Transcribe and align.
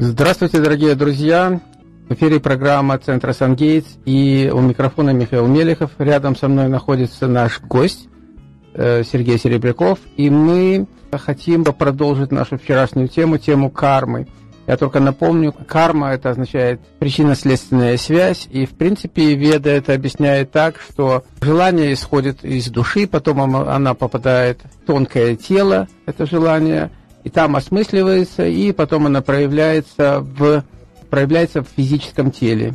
Здравствуйте, 0.00 0.60
дорогие 0.60 0.94
друзья! 0.94 1.60
В 2.08 2.14
эфире 2.14 2.38
программа 2.38 2.98
Центра 2.98 3.32
Сангейтс 3.32 3.96
и 4.04 4.48
у 4.54 4.60
микрофона 4.60 5.10
Михаил 5.10 5.48
Мелехов. 5.48 5.90
Рядом 5.98 6.36
со 6.36 6.46
мной 6.46 6.68
находится 6.68 7.26
наш 7.26 7.60
гость 7.60 8.08
э, 8.74 9.02
Сергей 9.02 9.40
Серебряков. 9.40 9.98
И 10.16 10.30
мы 10.30 10.86
хотим 11.10 11.64
продолжить 11.64 12.30
нашу 12.30 12.58
вчерашнюю 12.58 13.08
тему, 13.08 13.38
тему 13.38 13.70
кармы. 13.70 14.28
Я 14.68 14.76
только 14.76 15.00
напомню, 15.00 15.52
карма 15.52 16.10
это 16.10 16.30
означает 16.30 16.80
причинно-следственная 17.00 17.96
связь, 17.96 18.46
и 18.48 18.66
в 18.66 18.76
принципе 18.76 19.34
Веда 19.34 19.70
это 19.70 19.94
объясняет 19.94 20.52
так, 20.52 20.76
что 20.78 21.24
желание 21.40 21.92
исходит 21.92 22.44
из 22.44 22.68
души, 22.68 23.08
потом 23.08 23.56
она 23.56 23.94
попадает 23.94 24.60
в 24.62 24.86
тонкое 24.86 25.34
тело, 25.34 25.88
это 26.06 26.24
желание, 26.24 26.92
и 27.28 27.30
там 27.30 27.56
осмысливается, 27.56 28.46
и 28.46 28.72
потом 28.72 29.04
она 29.04 29.20
проявляется 29.20 30.20
в 30.20 30.64
проявляется 31.10 31.62
в 31.62 31.68
физическом 31.76 32.30
теле. 32.30 32.74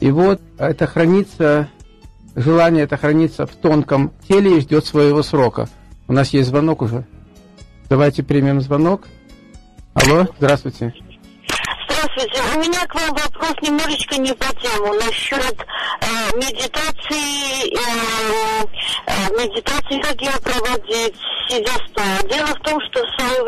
И 0.00 0.10
вот 0.10 0.40
это 0.56 0.86
хранится, 0.86 1.68
желание 2.34 2.84
это 2.84 2.96
хранится 2.96 3.46
в 3.46 3.54
тонком 3.54 4.12
теле 4.26 4.56
и 4.56 4.60
ждет 4.60 4.86
своего 4.86 5.22
срока. 5.22 5.68
У 6.08 6.14
нас 6.14 6.30
есть 6.30 6.48
звонок 6.48 6.80
уже. 6.80 7.04
Давайте 7.90 8.22
примем 8.22 8.62
звонок. 8.62 9.08
Алло, 9.92 10.26
здравствуйте. 10.38 10.94
Здравствуйте. 11.86 12.42
У 12.54 12.58
меня 12.58 12.86
к 12.86 12.94
вам 12.94 13.10
вопрос 13.10 13.54
немножечко 13.62 14.16
не 14.16 14.34
по 14.34 14.46
тему. 14.56 14.94
Насчет 14.94 15.56
э, 16.00 16.36
медитации, 16.36 17.72
э, 17.72 18.66
э, 19.06 19.12
медитации, 19.38 20.00
как 20.00 20.20
ее 20.20 20.32
проводить, 20.42 21.14
сидя 21.48 21.72
стоя. 21.88 22.22
Дело 22.28 22.48
в 22.48 22.60
том, 22.60 22.80
что 22.80 22.91
в 22.91 22.91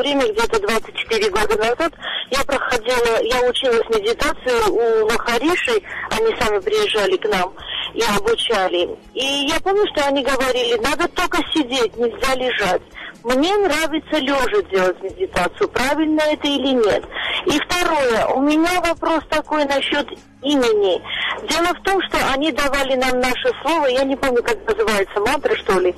время, 0.05 0.31
где-то 0.33 0.61
24 0.61 1.31
года 1.31 1.57
назад, 1.57 1.93
я 2.31 2.45
проходила, 2.45 3.23
я 3.23 3.49
училась 3.49 3.89
медитацию 3.89 4.73
у 4.73 5.11
Махаришей, 5.11 5.83
они 6.11 6.35
сами 6.39 6.59
приезжали 6.61 7.17
к 7.17 7.29
нам 7.29 7.55
и 7.95 8.03
обучали. 8.17 8.97
И 9.15 9.49
я 9.49 9.59
помню, 9.61 9.85
что 9.95 10.07
они 10.07 10.23
говорили, 10.23 10.79
надо 10.83 11.09
только 11.09 11.39
сидеть, 11.55 11.97
нельзя 11.97 12.35
лежать. 12.35 12.83
Мне 13.23 13.57
нравится 13.57 14.19
лежа 14.19 14.63
делать 14.71 15.03
медитацию, 15.03 15.69
правильно 15.71 16.21
это 16.21 16.47
или 16.47 16.75
нет. 16.75 17.05
И 17.47 17.59
второе, 17.61 18.27
у 18.27 18.43
меня 18.43 18.81
вопрос 18.83 19.23
такой 19.31 19.65
насчет 19.65 20.07
имени. 20.45 21.03
Дело 21.49 21.69
в 21.75 21.83
том, 21.83 22.01
что 22.03 22.19
они 22.33 22.53
давали 22.53 22.95
нам 22.97 23.21
наше 23.21 23.51
слово, 23.63 23.87
я 23.87 24.05
не 24.05 24.17
помню, 24.17 24.43
как 24.43 24.57
называется, 24.67 25.21
мантра, 25.21 25.57
что 25.57 25.79
ли, 25.81 25.95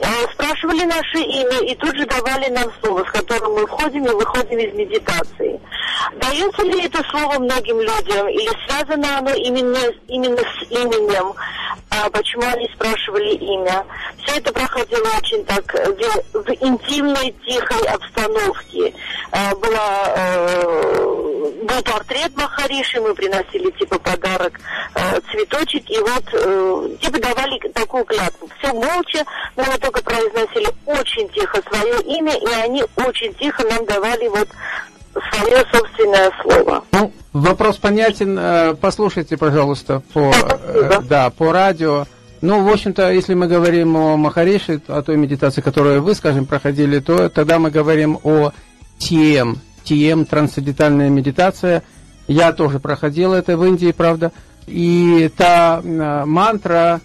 э, 0.00 0.06
спрашивали 0.32 0.84
наше 0.84 1.18
имя 1.18 1.60
и 1.60 1.74
тут 1.74 1.96
же 1.96 2.06
давали 2.06 2.48
нам 2.50 2.70
слово, 2.80 3.04
с 3.04 3.10
которым 3.10 3.54
мы 3.54 3.66
входим 3.66 4.04
и 4.06 4.14
выходим 4.14 4.58
из 4.58 4.72
медитации. 4.74 5.60
Дается 6.16 6.62
ли 6.62 6.84
это 6.84 7.02
слово 7.10 7.38
многим 7.38 7.80
людям 7.80 8.28
или 8.28 8.50
связано 8.66 9.18
оно 9.18 9.32
именно, 9.34 9.78
именно 10.08 10.38
с 10.38 10.70
именем? 10.70 11.34
А 11.90 12.08
почему 12.10 12.44
они 12.46 12.68
спрашивали 12.74 13.34
имя? 13.34 13.84
Все 14.18 14.38
это 14.38 14.52
проходило 14.52 15.06
очень 15.18 15.44
так 15.44 15.64
в, 15.74 16.38
в 16.38 16.50
интимной, 16.60 17.34
тихой 17.46 17.86
обстановке. 17.88 18.94
А, 19.32 19.54
была, 19.56 20.02
э, 20.16 21.09
был 21.66 21.82
портрет 21.82 22.36
Махариши, 22.36 23.00
мы 23.00 23.14
приносили 23.14 23.70
типа 23.72 23.98
подарок 23.98 24.58
э, 24.94 25.20
цветочек, 25.30 25.88
и 25.90 25.98
вот 25.98 26.24
э, 26.32 26.96
типа 27.00 27.20
давали 27.20 27.58
такую 27.72 28.04
клятву. 28.04 28.48
Все 28.58 28.72
молча, 28.72 29.24
но 29.56 29.64
мы 29.64 29.78
только 29.78 30.02
произносили 30.02 30.68
очень 30.86 31.28
тихо 31.30 31.60
свое 31.68 32.00
имя, 32.18 32.34
и 32.34 32.64
они 32.64 32.84
очень 32.96 33.34
тихо 33.34 33.64
нам 33.68 33.84
давали 33.86 34.28
вот 34.28 34.48
свое 35.32 35.64
собственное 35.72 36.30
слово. 36.42 36.84
Ну, 36.92 37.12
вопрос 37.32 37.76
понятен. 37.76 38.38
Э, 38.38 38.74
послушайте, 38.74 39.36
пожалуйста, 39.36 40.02
по, 40.12 40.32
э, 40.32 41.00
да, 41.02 41.30
по 41.30 41.52
радио. 41.52 42.06
Ну, 42.40 42.64
в 42.64 42.72
общем-то, 42.72 43.12
если 43.12 43.34
мы 43.34 43.48
говорим 43.48 43.96
о 43.96 44.16
Махарише, 44.16 44.80
о 44.88 45.02
той 45.02 45.16
медитации, 45.16 45.60
которую 45.60 46.02
вы, 46.02 46.14
скажем, 46.14 46.46
проходили, 46.46 46.98
то 47.00 47.28
тогда 47.28 47.58
мы 47.58 47.70
говорим 47.70 48.18
о 48.22 48.52
ТМ, 48.98 49.56
ТМ, 49.84 50.24
трансцендентальная 50.24 51.08
медитация. 51.08 51.82
Я 52.26 52.52
тоже 52.52 52.78
проходил 52.78 53.32
это 53.32 53.56
в 53.56 53.64
Индии, 53.64 53.92
правда. 53.92 54.32
И 54.66 55.30
та 55.36 55.80
э, 55.82 56.24
мантра, 56.24 57.00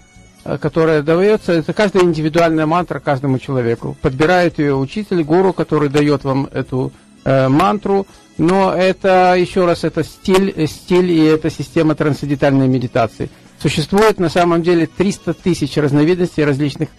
которая 0.62 1.02
дается, 1.02 1.54
это 1.54 1.74
каждая 1.74 2.04
индивидуальная 2.04 2.66
мантра 2.66 3.00
каждому 3.00 3.40
человеку. 3.40 3.98
Подбирает 4.02 4.60
ее 4.60 4.76
учитель, 4.76 5.24
гуру, 5.24 5.54
который 5.54 5.90
дает 5.90 6.24
вам 6.24 6.48
эту 6.52 6.92
э, 7.24 7.48
мантру, 7.48 8.06
но 8.38 8.74
это, 8.74 9.36
еще 9.38 9.66
раз, 9.66 9.84
это 9.84 10.04
стиль, 10.04 10.68
стиль 10.68 11.12
и 11.12 11.24
это 11.24 11.50
система 11.50 11.96
трансцендентальной 11.96 12.68
медитации. 12.68 13.30
Существует 13.62 14.20
на 14.20 14.30
самом 14.30 14.62
деле 14.62 14.88
300 14.88 15.34
тысяч 15.34 15.78
разновидностей 15.78 16.44
различных 16.44 16.90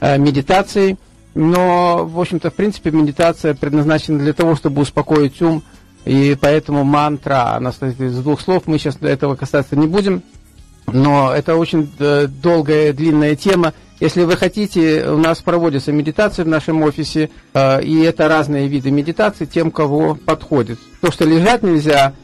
э, 0.00 0.18
медитаций, 0.18 0.96
но, 1.36 2.06
в 2.06 2.18
общем-то, 2.18 2.50
в 2.50 2.54
принципе, 2.54 2.90
медитация 2.90 3.54
предназначена 3.54 4.18
для 4.18 4.32
того, 4.32 4.56
чтобы 4.56 4.80
успокоить 4.80 5.40
ум, 5.42 5.62
и 6.06 6.34
поэтому 6.40 6.82
мантра, 6.82 7.54
она 7.54 7.72
состоит 7.72 8.00
из 8.00 8.18
двух 8.22 8.40
слов, 8.40 8.62
мы 8.64 8.78
сейчас 8.78 8.96
до 8.96 9.08
этого 9.08 9.36
касаться 9.36 9.76
не 9.76 9.86
будем, 9.86 10.22
но 10.86 11.34
это 11.34 11.56
очень 11.56 11.92
э, 11.98 12.26
долгая, 12.26 12.94
длинная 12.94 13.36
тема, 13.36 13.74
если 14.00 14.24
вы 14.24 14.36
хотите, 14.36 15.06
у 15.08 15.18
нас 15.18 15.42
проводится 15.42 15.92
медитация 15.92 16.46
в 16.46 16.48
нашем 16.48 16.82
офисе, 16.82 17.28
э, 17.52 17.82
и 17.82 18.00
это 18.00 18.28
разные 18.28 18.66
виды 18.66 18.90
медитации 18.90 19.44
тем, 19.44 19.70
кого 19.70 20.14
подходит. 20.14 20.78
То, 21.02 21.12
что 21.12 21.26
лежать 21.26 21.62
нельзя, 21.62 22.14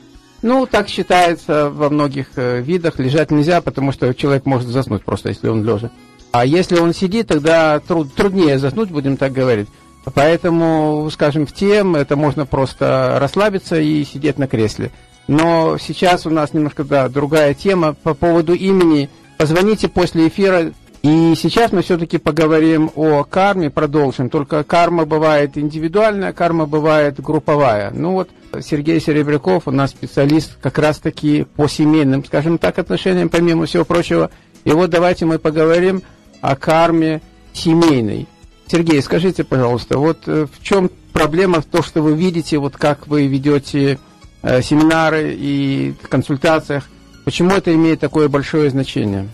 ну, 0.41 0.67
так 0.67 0.89
считается 0.89 1.71
во 1.71 1.89
многих 1.89 2.29
э, 2.37 2.61
видах. 2.61 2.99
Лежать 2.99 3.31
нельзя, 3.31 3.61
потому 3.61 3.93
что 3.93 4.13
человек 4.15 4.45
может 4.45 4.69
заснуть 4.69 5.05
просто, 5.05 5.29
если 5.29 5.49
он 5.49 5.65
лежа. 5.65 5.91
А 6.33 6.47
если 6.47 6.79
он 6.79 6.95
сидит, 6.95 7.29
тогда 7.29 7.79
труд, 7.81 8.13
труднее 8.15 8.59
заснуть, 8.59 8.91
будем 8.91 9.17
так 9.17 9.33
говорить. 9.33 9.69
Поэтому, 10.15 11.09
скажем, 11.13 11.47
в 11.47 11.53
тем 11.53 11.95
это 11.95 12.17
можно 12.17 12.47
просто 12.47 13.19
расслабиться 13.21 13.79
и 13.79 14.05
сидеть 14.05 14.39
на 14.39 14.49
кресле. 14.49 14.91
Но 15.29 15.79
сейчас 15.79 16.27
у 16.27 16.31
нас 16.31 16.53
немножко 16.53 16.85
да, 16.85 17.09
другая 17.09 17.55
тема 17.55 17.95
по 17.95 18.15
поводу 18.15 18.55
имени. 18.55 19.09
Позвоните 19.37 19.89
после 19.89 20.29
эфира, 20.29 20.73
и 21.03 21.35
сейчас 21.37 21.73
мы 21.73 21.83
все-таки 21.83 22.19
поговорим 22.19 22.91
о 22.95 23.25
карме, 23.25 23.71
продолжим. 23.71 24.31
Только 24.31 24.65
карма 24.65 25.05
бывает 25.05 25.59
индивидуальная, 25.59 26.33
карма 26.33 26.67
бывает 26.67 27.21
групповая. 27.21 27.91
Ну 27.91 28.13
вот 28.13 28.31
Сергей 28.61 29.01
Серебряков 29.01 29.67
у 29.67 29.71
нас 29.71 29.91
специалист 29.91 30.57
как 30.61 30.79
раз-таки 30.79 31.45
по 31.57 31.69
семейным, 31.69 32.25
скажем 32.25 32.57
так, 32.59 32.79
отношениям, 32.79 33.29
помимо 33.29 33.67
всего 33.67 33.85
прочего. 33.85 34.31
И 34.65 34.71
вот 34.71 34.91
давайте 34.91 35.27
мы 35.27 35.39
поговорим 35.39 36.03
о 36.43 36.57
карме 36.57 37.23
семейной. 37.55 38.29
Сергей, 38.67 39.01
скажите, 39.01 39.45
пожалуйста, 39.45 39.97
вот 39.97 40.25
э, 40.27 40.47
в 40.47 40.63
чем 40.63 40.91
проблема 41.13 41.61
в 41.61 41.67
том, 41.67 41.83
что 41.83 42.03
вы 42.03 42.15
видите, 42.15 42.59
вот 42.59 42.77
как 42.77 43.07
вы 43.07 43.27
ведете 43.27 43.99
э, 44.43 44.61
семинары 44.61 45.35
и 45.39 45.95
консультациях, 46.11 46.89
почему 47.25 47.51
это 47.53 47.75
имеет 47.75 48.01
такое 48.01 48.29
большое 48.29 48.71
значение? 48.71 49.29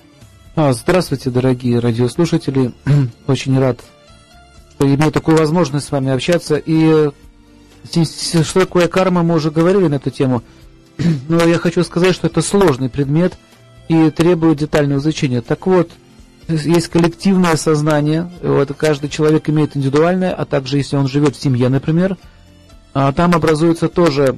А, 0.54 0.72
здравствуйте, 0.72 1.30
дорогие 1.30 1.78
радиослушатели. 1.78 2.72
Очень 3.26 3.58
рад, 3.58 3.80
что 4.74 4.86
имею 4.86 5.10
такую 5.10 5.38
возможность 5.38 5.86
с 5.86 5.92
вами 5.92 6.12
общаться. 6.12 6.56
И 6.56 7.10
что 7.90 8.60
такое 8.60 8.88
карма, 8.88 9.22
мы 9.22 9.36
уже 9.36 9.50
говорили 9.50 9.86
на 9.86 9.94
эту 9.94 10.10
тему. 10.10 10.42
Но 11.28 11.44
я 11.44 11.58
хочу 11.58 11.82
сказать, 11.84 12.14
что 12.14 12.26
это 12.26 12.42
сложный 12.42 12.90
предмет 12.90 13.38
и 13.88 14.10
требует 14.10 14.58
детального 14.58 14.98
изучения. 14.98 15.40
Так 15.40 15.66
вот, 15.66 15.90
есть 16.48 16.88
коллективное 16.88 17.56
сознание, 17.56 18.30
вот, 18.42 18.72
каждый 18.76 19.10
человек 19.10 19.48
имеет 19.48 19.76
индивидуальное, 19.76 20.32
а 20.32 20.44
также 20.44 20.78
если 20.78 20.96
он 20.96 21.06
живет 21.06 21.36
в 21.36 21.42
семье, 21.42 21.68
например, 21.68 22.16
а 22.94 23.12
там 23.12 23.34
образуются 23.34 23.88
тоже 23.88 24.36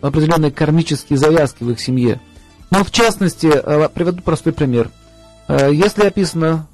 определенные 0.00 0.50
кармические 0.50 1.18
завязки 1.18 1.62
в 1.62 1.70
их 1.70 1.80
семье. 1.80 2.20
Но 2.70 2.82
в 2.82 2.90
частности, 2.90 3.46
э, 3.46 3.88
приведу 3.94 4.22
простой 4.22 4.52
пример– 4.52 4.90
Э, 5.48 5.70
если 5.72 6.04
описано, 6.04 6.66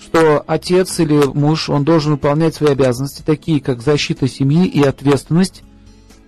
что 0.00 0.42
отец 0.46 0.98
или 1.00 1.26
муж, 1.26 1.68
он 1.68 1.84
должен 1.84 2.12
выполнять 2.12 2.54
свои 2.54 2.72
обязанности, 2.72 3.22
такие 3.24 3.60
как 3.60 3.82
защита 3.82 4.28
семьи 4.28 4.66
и 4.66 4.82
ответственность, 4.82 5.62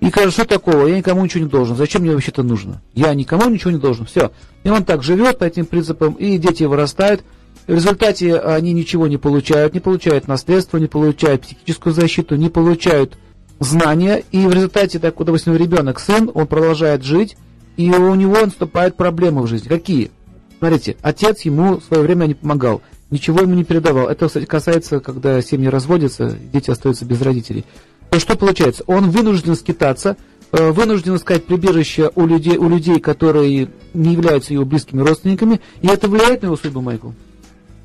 и 0.00 0.10
кажется, 0.10 0.42
что 0.42 0.58
такого, 0.58 0.86
я 0.86 0.98
никому 0.98 1.24
ничего 1.24 1.44
не 1.44 1.50
должен, 1.50 1.76
зачем 1.76 2.02
мне 2.02 2.12
вообще 2.12 2.30
это 2.30 2.42
нужно? 2.42 2.82
Я 2.94 3.14
никому 3.14 3.48
ничего 3.48 3.70
не 3.70 3.78
должен, 3.78 4.04
все. 4.04 4.30
И 4.62 4.68
он 4.68 4.84
так 4.84 5.02
живет 5.02 5.38
по 5.38 5.44
этим 5.44 5.64
принципам, 5.64 6.14
и 6.14 6.36
дети 6.36 6.64
вырастают, 6.64 7.24
в 7.66 7.74
результате 7.74 8.36
они 8.38 8.72
ничего 8.72 9.08
не 9.08 9.16
получают, 9.16 9.74
не 9.74 9.80
получают 9.80 10.28
наследство, 10.28 10.78
не 10.78 10.86
получают 10.86 11.42
психическую 11.42 11.94
защиту, 11.94 12.36
не 12.36 12.48
получают 12.48 13.18
знания, 13.58 14.22
и 14.30 14.46
в 14.46 14.52
результате, 14.52 14.98
так, 14.98 15.14
допустим, 15.16 15.56
ребенок, 15.56 15.98
сын, 15.98 16.30
он 16.32 16.46
продолжает 16.46 17.02
жить, 17.02 17.36
и 17.76 17.90
у 17.90 18.14
него 18.14 18.36
наступают 18.36 18.96
проблемы 18.96 19.42
в 19.42 19.46
жизни. 19.48 19.68
Какие? 19.68 20.10
Смотрите, 20.58 20.96
отец 21.02 21.42
ему 21.42 21.78
в 21.80 21.84
свое 21.84 22.02
время 22.02 22.26
не 22.26 22.34
помогал, 22.34 22.82
ничего 23.10 23.40
ему 23.40 23.54
не 23.54 23.64
передавал. 23.64 24.08
Это, 24.08 24.26
кстати, 24.28 24.44
касается, 24.44 25.00
когда 25.00 25.42
семьи 25.42 25.68
разводятся, 25.68 26.36
дети 26.52 26.70
остаются 26.70 27.04
без 27.04 27.20
родителей. 27.20 27.64
То 28.10 28.20
что 28.20 28.36
получается? 28.36 28.84
Он 28.86 29.10
вынужден 29.10 29.56
скитаться, 29.56 30.16
э, 30.52 30.70
вынужден 30.70 31.16
искать 31.16 31.44
прибежище 31.44 32.10
у 32.14 32.26
людей, 32.26 32.56
у 32.56 32.68
людей, 32.68 33.00
которые 33.00 33.68
не 33.92 34.12
являются 34.12 34.52
его 34.54 34.64
близкими 34.64 35.02
родственниками, 35.02 35.60
и 35.82 35.88
это 35.88 36.08
влияет 36.08 36.42
на 36.42 36.46
его 36.46 36.56
судьбу, 36.56 36.80
Майкл? 36.80 37.10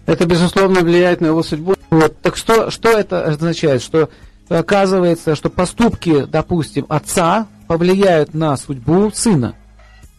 Это, 0.06 0.26
безусловно, 0.26 0.82
влияет 0.82 1.22
на 1.22 1.28
его 1.28 1.44
судьбу. 1.44 1.76
Вот. 1.90 2.20
Так 2.22 2.38
что, 2.38 2.72
что 2.72 2.90
это 2.90 3.24
означает? 3.26 3.82
Что 3.82 4.10
оказывается, 4.50 5.36
что 5.36 5.50
поступки, 5.50 6.26
допустим, 6.26 6.86
отца 6.90 7.48
повлияют 7.68 8.34
на 8.34 8.58
судьбу 8.58 9.12
сына. 9.14 9.56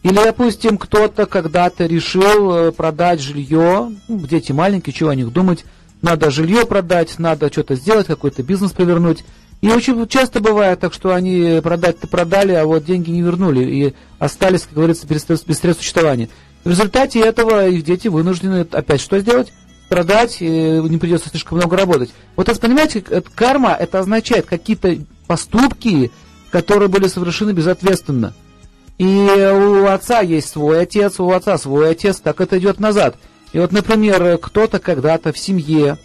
Или, 0.02 0.14
допустим, 0.14 0.78
кто-то 0.78 1.26
когда-то 1.26 1.86
решил 1.86 2.52
э, 2.52 2.72
продать 2.72 3.20
жилье, 3.20 3.92
ну, 4.08 4.18
дети 4.26 4.50
маленькие, 4.50 4.92
чего 4.92 5.10
о 5.10 5.14
них 5.14 5.32
думать, 5.32 5.64
надо 6.00 6.30
жилье 6.30 6.66
продать, 6.66 7.18
надо 7.18 7.52
что-то 7.52 7.76
сделать, 7.76 8.08
какой-то 8.08 8.42
бизнес 8.42 8.72
провернуть. 8.72 9.24
И 9.60 9.68
очень 9.68 10.08
часто 10.08 10.40
бывает 10.40 10.80
так, 10.80 10.92
что 10.92 11.14
они 11.14 11.60
продать-то 11.62 12.08
продали, 12.08 12.52
а 12.52 12.66
вот 12.66 12.84
деньги 12.84 13.10
не 13.10 13.22
вернули 13.22 13.64
и 13.64 13.94
остались, 14.18 14.62
как 14.62 14.74
говорится, 14.74 15.06
без 15.06 15.22
средств 15.24 15.76
существования. 15.76 16.28
В 16.64 16.70
результате 16.70 17.20
этого 17.20 17.68
их 17.68 17.84
дети 17.84 18.08
вынуждены 18.08 18.66
опять 18.72 19.00
что 19.00 19.20
сделать? 19.20 19.52
Продать, 19.92 20.40
не 20.40 20.96
придется 20.96 21.28
слишком 21.28 21.58
много 21.58 21.76
работать. 21.76 22.14
Вот 22.34 22.48
это, 22.48 22.58
понимаете, 22.58 23.02
карма, 23.02 23.76
это 23.78 23.98
означает 23.98 24.46
какие-то 24.46 24.96
поступки, 25.26 26.10
которые 26.50 26.88
были 26.88 27.08
совершены 27.08 27.50
безответственно. 27.50 28.32
И 28.96 29.04
у 29.04 29.84
отца 29.84 30.20
есть 30.20 30.48
свой 30.48 30.80
отец, 30.80 31.20
у 31.20 31.30
отца 31.30 31.58
свой 31.58 31.90
отец, 31.90 32.20
так 32.20 32.40
это 32.40 32.58
идет 32.58 32.80
назад. 32.80 33.16
И 33.52 33.58
вот, 33.58 33.72
например, 33.72 34.38
кто-то 34.38 34.78
когда-то 34.78 35.30
в 35.30 35.38
семье, 35.38 35.98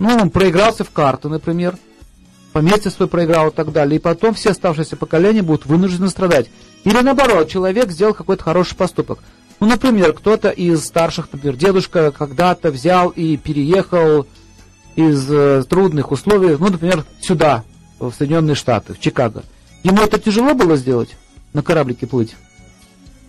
ну, 0.00 0.16
он 0.16 0.30
проигрался 0.30 0.82
в 0.82 0.90
карты, 0.90 1.28
например, 1.28 1.78
поместье 2.52 2.90
свой 2.90 3.06
проиграл 3.06 3.50
и 3.50 3.54
так 3.54 3.70
далее, 3.70 4.00
и 4.00 4.02
потом 4.02 4.34
все 4.34 4.50
оставшиеся 4.50 4.96
поколения 4.96 5.42
будут 5.42 5.64
вынуждены 5.64 6.08
страдать. 6.08 6.50
Или 6.82 7.00
наоборот, 7.02 7.48
человек 7.48 7.92
сделал 7.92 8.14
какой-то 8.14 8.42
хороший 8.42 8.74
поступок. 8.74 9.20
Ну, 9.60 9.66
например, 9.66 10.12
кто-то 10.12 10.50
из 10.50 10.84
старших, 10.84 11.28
например, 11.32 11.56
дедушка 11.56 12.12
когда-то 12.12 12.70
взял 12.70 13.08
и 13.08 13.36
переехал 13.36 14.26
из 14.94 15.30
э, 15.30 15.64
трудных 15.68 16.12
условий, 16.12 16.56
ну, 16.58 16.68
например, 16.68 17.04
сюда, 17.20 17.64
в 17.98 18.12
Соединенные 18.12 18.54
Штаты, 18.54 18.94
в 18.94 19.00
Чикаго. 19.00 19.42
Ему 19.82 20.02
это 20.02 20.18
тяжело 20.18 20.54
было 20.54 20.76
сделать, 20.76 21.16
на 21.52 21.62
кораблике 21.62 22.06
плыть? 22.06 22.36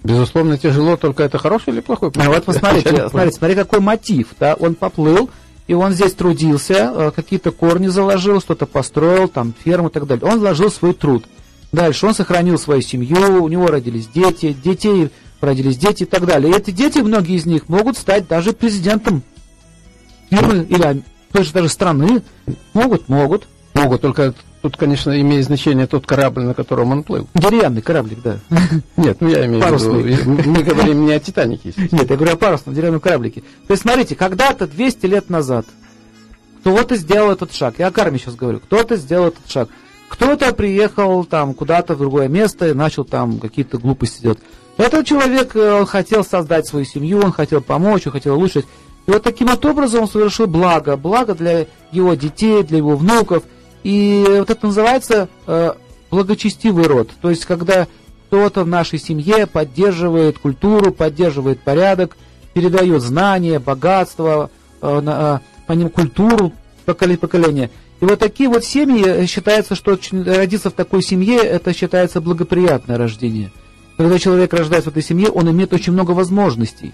Безусловно, 0.03 0.57
тяжело, 0.57 0.97
только 0.97 1.23
это 1.23 1.37
хороший 1.37 1.73
или 1.73 1.81
плохой 1.81 2.11
путь? 2.11 2.23
А 2.23 2.29
вот 2.29 2.45
посмотрите, 2.45 3.09
смотрите, 3.09 3.37
смотри, 3.37 3.55
какой 3.55 3.79
мотив, 3.79 4.27
да, 4.39 4.53
он 4.53 4.75
поплыл, 4.75 5.29
и 5.67 5.73
он 5.73 5.93
здесь 5.93 6.13
трудился, 6.13 6.93
э, 6.95 7.11
какие-то 7.15 7.51
корни 7.51 7.87
заложил, 7.87 8.39
что-то 8.39 8.65
построил, 8.65 9.27
там, 9.27 9.53
ферму 9.63 9.89
и 9.89 9.91
так 9.91 10.07
далее. 10.07 10.25
Он 10.25 10.39
вложил 10.39 10.71
свой 10.71 10.93
труд. 10.93 11.25
Дальше 11.71 12.07
он 12.07 12.13
сохранил 12.15 12.57
свою 12.57 12.81
семью, 12.81 13.43
у 13.43 13.47
него 13.47 13.67
родились 13.67 14.07
дети, 14.07 14.53
детей 14.53 15.11
родились 15.41 15.77
дети 15.77 16.03
и 16.03 16.05
так 16.05 16.25
далее. 16.25 16.51
И 16.51 16.57
эти 16.57 16.71
дети, 16.71 16.99
многие 16.99 17.35
из 17.35 17.45
них, 17.45 17.69
могут 17.69 17.97
стать 17.97 18.27
даже 18.27 18.53
президентом 18.53 19.23
фирмы 20.29 20.65
или 20.69 21.03
той 21.31 21.43
же 21.43 21.53
даже 21.53 21.69
страны. 21.69 22.21
Могут, 22.73 23.09
могут. 23.09 23.47
Могут, 23.73 24.01
только 24.01 24.33
тут, 24.61 24.77
конечно, 24.77 25.19
имеет 25.21 25.45
значение 25.45 25.87
тот 25.87 26.05
корабль, 26.05 26.43
на 26.43 26.53
котором 26.53 26.91
он 26.91 27.03
плыл. 27.03 27.27
Деревянный 27.33 27.81
кораблик, 27.81 28.21
да. 28.21 28.39
Нет, 28.97 29.17
ну 29.21 29.29
я 29.29 29.45
имею 29.45 29.61
Парусный. 29.61 30.01
в 30.01 30.05
виду, 30.05 30.49
мы 30.49 30.63
говорим 30.63 31.05
не 31.05 31.13
о 31.13 31.19
Титанике. 31.19 31.73
Нет, 31.91 32.09
я 32.09 32.15
говорю 32.15 32.33
о 32.33 32.35
парусном 32.35 32.75
деревянном 32.75 32.99
кораблике. 32.99 33.41
То 33.67 33.73
есть, 33.73 33.83
смотрите, 33.83 34.15
когда-то, 34.15 34.67
200 34.67 35.05
лет 35.05 35.29
назад, 35.29 35.65
кто-то 36.59 36.95
сделал 36.97 37.31
этот 37.31 37.53
шаг, 37.53 37.75
я 37.77 37.87
о 37.87 37.91
карме 37.91 38.17
сейчас 38.17 38.35
говорю, 38.35 38.59
кто-то 38.59 38.97
сделал 38.97 39.27
этот 39.27 39.49
шаг. 39.49 39.69
Кто-то 40.09 40.51
приехал 40.53 41.23
там 41.23 41.53
куда-то 41.53 41.93
в 41.93 41.99
другое 41.99 42.27
место 42.27 42.67
и 42.67 42.73
начал 42.73 43.05
там 43.05 43.39
какие-то 43.39 43.77
глупости 43.77 44.23
делать. 44.23 44.39
Этот 44.79 45.05
человек 45.05 45.57
э, 45.57 45.73
он 45.73 45.85
хотел 45.85 46.23
создать 46.23 46.65
свою 46.65 46.85
семью, 46.85 47.19
он 47.19 47.33
хотел 47.33 47.59
помочь, 47.59 48.07
он 48.07 48.13
хотел 48.13 48.35
улучшить. 48.35 48.65
И 49.07 49.11
вот 49.11 49.21
таким 49.23 49.47
вот 49.47 49.63
образом 49.65 50.03
он 50.03 50.07
совершил 50.07 50.47
благо. 50.47 50.95
Благо 50.95 51.35
для 51.35 51.65
его 51.91 52.13
детей, 52.13 52.63
для 52.63 52.77
его 52.77 52.95
внуков. 52.95 53.43
И 53.83 54.23
вот 54.25 54.49
это 54.49 54.65
называется 54.65 55.27
э, 55.47 55.73
благочестивый 56.09 56.85
род. 56.85 57.09
То 57.21 57.29
есть, 57.29 57.43
когда 57.43 57.87
кто-то 58.27 58.63
в 58.63 58.67
нашей 58.69 58.99
семье 58.99 59.47
поддерживает 59.47 60.39
культуру, 60.39 60.93
поддерживает 60.93 61.59
порядок, 61.59 62.15
передает 62.53 63.01
знания, 63.01 63.59
богатство, 63.59 64.49
э, 64.81 65.39
э, 65.67 65.89
культуру 65.89 66.53
поколения. 66.85 67.69
И 67.99 68.05
вот 68.05 68.17
такие 68.17 68.47
вот 68.47 68.63
семьи, 68.63 69.05
э, 69.05 69.25
считается, 69.25 69.75
что 69.75 69.99
родиться 70.25 70.69
в 70.69 70.73
такой 70.73 71.03
семье, 71.03 71.39
это 71.39 71.73
считается 71.73 72.21
благоприятное 72.21 72.97
рождение. 72.97 73.51
Когда 73.99 74.17
человек 74.17 74.53
рождается 74.53 74.91
в 74.91 74.93
этой 74.93 75.03
семье, 75.03 75.27
он 75.27 75.51
имеет 75.51 75.73
очень 75.73 75.91
много 75.91 76.11
возможностей. 76.11 76.93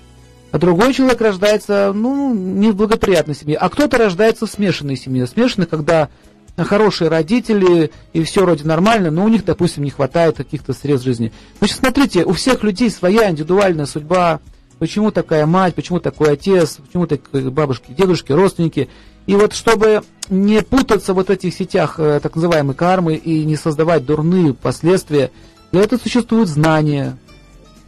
А 0.51 0.57
другой 0.57 0.91
человек 0.91 1.21
рождается, 1.21 1.91
ну, 1.93 2.33
не 2.33 2.71
в 2.71 2.75
благоприятной 2.75 3.35
семье. 3.35 3.57
А 3.57 3.69
кто-то 3.69 3.99
рождается 3.99 4.47
в 4.47 4.49
смешанной 4.49 4.95
семье. 4.95 5.27
Смешанной, 5.27 5.67
когда 5.67 6.09
хорошие 6.57 7.09
родители, 7.09 7.91
и 8.13 8.23
все 8.23 8.41
вроде 8.41 8.63
нормально, 8.63 9.11
но 9.11 9.23
у 9.23 9.27
них, 9.27 9.45
допустим, 9.45 9.83
не 9.83 9.91
хватает 9.91 10.37
каких-то 10.37 10.73
средств 10.73 11.05
жизни. 11.05 11.31
Значит, 11.59 11.77
смотрите, 11.77 12.25
у 12.25 12.33
всех 12.33 12.63
людей 12.63 12.89
своя 12.89 13.29
индивидуальная 13.29 13.85
судьба. 13.85 14.39
Почему 14.79 15.11
такая 15.11 15.45
мать, 15.45 15.75
почему 15.75 15.99
такой 15.99 16.31
отец, 16.31 16.79
почему 16.87 17.05
такие 17.05 17.51
бабушки, 17.51 17.91
дедушки, 17.95 18.31
родственники. 18.31 18.89
И 19.27 19.35
вот 19.35 19.53
чтобы 19.53 20.01
не 20.31 20.63
путаться 20.63 21.13
в 21.13 21.17
вот 21.17 21.29
этих 21.29 21.53
сетях 21.53 21.99
э, 21.99 22.19
так 22.19 22.33
называемой 22.33 22.73
кармы 22.73 23.13
и 23.13 23.45
не 23.45 23.57
создавать 23.57 24.07
дурные 24.07 24.55
последствия, 24.55 25.29
для 25.75 25.83
этого 25.83 25.99
существуют 25.99 26.47
знания 26.47 27.17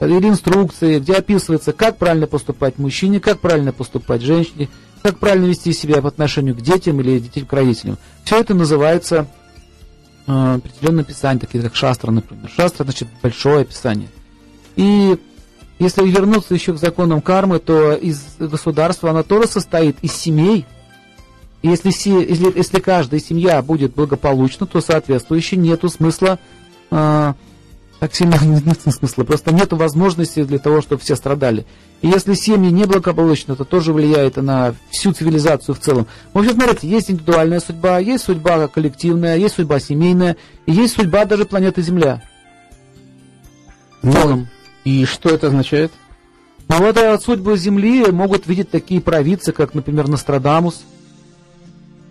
или 0.01 0.27
инструкции, 0.27 0.99
где 0.99 1.13
описывается, 1.13 1.71
как 1.71 1.97
правильно 1.97 2.27
поступать 2.27 2.77
мужчине, 2.77 3.21
как 3.21 3.39
правильно 3.39 3.71
поступать 3.71 4.21
женщине, 4.21 4.67
как 5.03 5.19
правильно 5.19 5.45
вести 5.45 5.71
себя 5.71 6.01
по 6.01 6.09
отношению 6.09 6.53
к 6.53 6.59
детям 6.59 6.99
или 6.99 7.17
детям 7.19 7.45
к 7.45 7.53
родителям. 7.53 7.97
Все 8.25 8.41
это 8.41 8.53
называется 8.53 9.27
э, 10.27 10.55
определенное 10.55 11.05
писание, 11.05 11.39
такие 11.39 11.63
как 11.63 11.75
шастра, 11.75 12.11
например. 12.11 12.51
Шастра 12.53 12.83
значит 12.83 13.07
большое 13.23 13.63
писание. 13.63 14.09
И 14.75 15.17
если 15.79 16.05
вернуться 16.05 16.55
еще 16.55 16.73
к 16.73 16.79
законам 16.79 17.21
кармы, 17.21 17.59
то 17.59 17.93
из 17.93 18.21
государства 18.37 19.11
оно 19.11 19.23
тоже 19.23 19.47
состоит 19.47 19.95
из 20.01 20.11
семей. 20.11 20.65
И 21.61 21.69
если, 21.69 21.87
если, 21.87 22.53
если 22.53 22.81
каждая 22.81 23.21
семья 23.21 23.61
будет 23.61 23.95
благополучна, 23.95 24.67
то 24.67 24.81
соответствующе 24.81 25.55
нету 25.55 25.87
смысла 25.87 26.37
э, 26.91 27.33
так 27.99 28.13
сильно 28.13 28.37
нет 28.43 28.79
смысла. 28.81 29.23
Просто 29.23 29.53
нет 29.53 29.73
возможности 29.73 30.43
для 30.43 30.59
того, 30.59 30.81
чтобы 30.81 31.01
все 31.01 31.15
страдали. 31.15 31.65
И 32.01 32.07
если 32.07 32.35
семьи 32.35 32.69
неблагополучны, 32.69 33.55
то 33.55 33.63
тоже 33.63 33.91
влияет 33.91 34.37
на 34.37 34.75
всю 34.91 35.13
цивилизацию 35.13 35.73
в 35.73 35.79
целом. 35.79 36.05
В 36.33 36.37
общем, 36.37 36.53
смотрите, 36.53 36.87
есть 36.87 37.09
индивидуальная 37.09 37.59
судьба, 37.59 37.97
есть 37.99 38.25
судьба 38.25 38.67
коллективная, 38.67 39.37
есть 39.37 39.55
судьба 39.55 39.79
семейная, 39.79 40.37
и 40.67 40.73
есть 40.73 40.95
судьба 40.95 41.25
даже 41.25 41.45
планеты 41.45 41.81
Земля. 41.81 42.21
В 44.03 44.11
целом. 44.11 44.47
И 44.83 45.05
что 45.05 45.29
это 45.29 45.47
означает? 45.47 45.91
Ну 46.69 46.77
вот 46.77 46.97
от 46.97 47.23
судьбы 47.23 47.57
Земли 47.57 48.11
могут 48.11 48.45
видеть 48.45 48.69
такие 48.69 49.01
провидцы, 49.01 49.53
как, 49.53 49.73
например, 49.73 50.07
Нострадамус, 50.07 50.83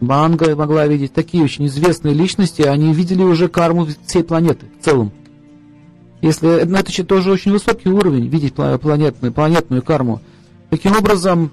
Банга 0.00 0.54
могла 0.56 0.86
видеть, 0.86 1.12
такие 1.12 1.44
очень 1.44 1.66
известные 1.66 2.12
личности, 2.12 2.62
они 2.62 2.92
видели 2.92 3.22
уже 3.22 3.48
карму 3.48 3.86
всей 4.06 4.24
планеты 4.24 4.66
в 4.80 4.84
целом. 4.84 5.12
Если, 6.22 6.64
ну, 6.64 6.78
это 6.78 7.04
тоже 7.04 7.30
очень 7.30 7.52
высокий 7.52 7.88
уровень, 7.88 8.26
видеть 8.26 8.54
планетную, 8.54 9.32
планетную 9.32 9.82
карму. 9.82 10.20
Таким 10.70 10.96
образом, 10.96 11.50